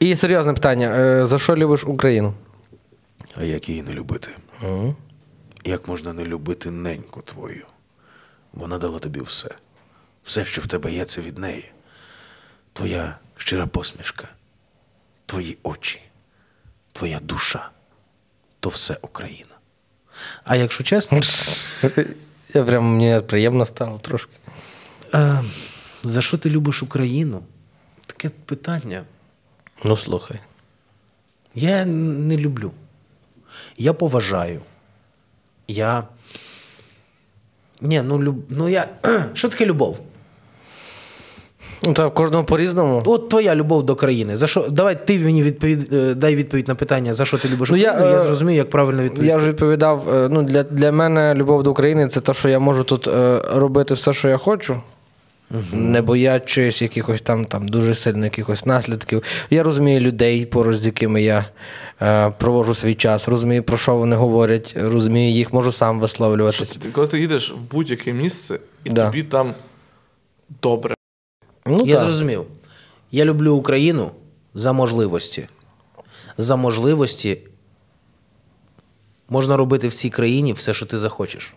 [0.00, 0.96] І серйозне питання.
[0.96, 2.34] Е, За що любиш Україну?
[3.36, 4.36] А як її не любити?
[5.64, 7.66] Як можна не любити неньку твою?
[8.52, 9.48] Вона дала тобі все.
[10.24, 11.72] Все, що в тебе є, це від неї.
[12.72, 14.28] Твоя щира посмішка,
[15.26, 16.00] твої очі,
[16.92, 17.70] твоя душа,
[18.60, 19.54] то все Україна.
[20.44, 21.20] А якщо чесно,
[22.54, 24.32] Я прям мені приємно стало трошки.
[25.14, 25.42] е,
[26.02, 27.42] за що ти любиш Україну?
[28.06, 29.04] Таке питання.
[29.84, 30.40] Ну, слухай.
[31.54, 32.72] Я не люблю.
[33.78, 34.60] Я поважаю.
[35.68, 36.04] Я.
[37.80, 38.36] Ні, ну, люб...
[38.48, 38.88] ну я.
[39.34, 39.98] Що таке любов?
[41.82, 43.02] Ну, та в кожного по-різному.
[43.06, 44.36] От твоя любов до країни.
[44.36, 44.68] За що?
[44.70, 47.90] Давай ти мені відповідь, е, дай відповідь на питання, за що ти любиш Ну, я,
[47.92, 48.12] Україну.
[48.12, 49.26] Я, е, зрозумію, як правильно відповісти.
[49.28, 50.14] Я вже відповідав.
[50.14, 53.08] е, Ну, для, для мене любов до України це те, що я можу тут
[53.54, 54.80] робити все, що я хочу.
[55.72, 59.22] Не боячись якихось там, там дуже сильно якихось наслідків.
[59.50, 61.46] Я розумію людей, поруч з якими я
[62.02, 66.78] е, проводжу свій час, розумію, про що вони говорять, розумію їх, можу сам Що висловлюватися.
[66.78, 69.06] ти, коли ти їдеш в будь-яке місце, і Да.
[69.06, 69.54] тобі там
[70.62, 70.94] добре.
[71.66, 72.04] Ну, Я так.
[72.04, 72.44] зрозумів.
[73.12, 74.10] Я люблю Україну
[74.54, 75.48] за можливості.
[76.38, 77.38] За можливості
[79.28, 81.54] можна робити в цій країні все, що ти захочеш.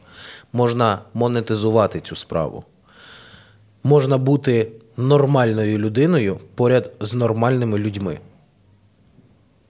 [0.53, 2.63] Можна монетизувати цю справу.
[3.83, 8.19] Можна бути нормальною людиною поряд з нормальними людьми.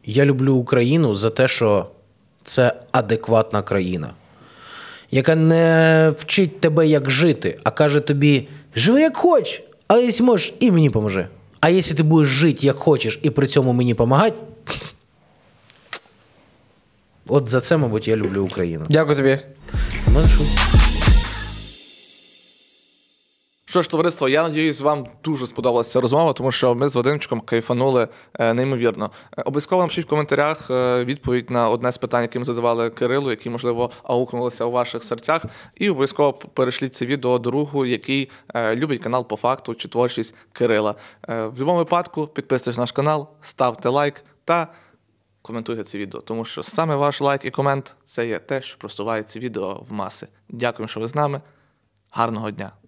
[0.06, 1.88] Я люблю Україну за те, що
[2.44, 4.10] це адекватна країна,
[5.11, 10.53] яка не вчить тебе, як жити, а каже тобі: живи як хочеш, а якщо можеш,
[10.60, 11.27] і мені поможи.
[11.60, 14.36] А якщо ти будеш жити як хочеш і при цьому мені допомагати,
[17.27, 18.86] от за це, мабуть, я люблю Україну.
[18.90, 19.40] Дякую тобі.
[20.07, 20.23] Ну,
[23.70, 23.82] що?
[23.82, 28.08] Ж, товариство, я надіюсь, вам дуже сподобалася розмова, тому що ми з Вадимчиком кайфанули
[28.40, 29.12] е, неймовірно.
[29.38, 33.30] Е, Обов'язково напишіть в коментарях е, відповідь на одне з питань, яке ми задавали Кирилу,
[33.30, 35.46] які, можливо, аукнулися у ваших серцях.
[35.76, 40.96] І обов'язково перешліть це відео другу, який любить канал по факту чи творчість Кирила.
[41.28, 44.68] В будь-якому випадку підписуйтесь на наш канал, ставте лайк та
[45.41, 49.24] коментуйте це відео, тому що саме ваш лайк і комент це є те, що просуває
[49.24, 50.28] це відео в маси.
[50.50, 51.41] Дякую, що ви з нами.
[52.12, 52.78] Гарного дня!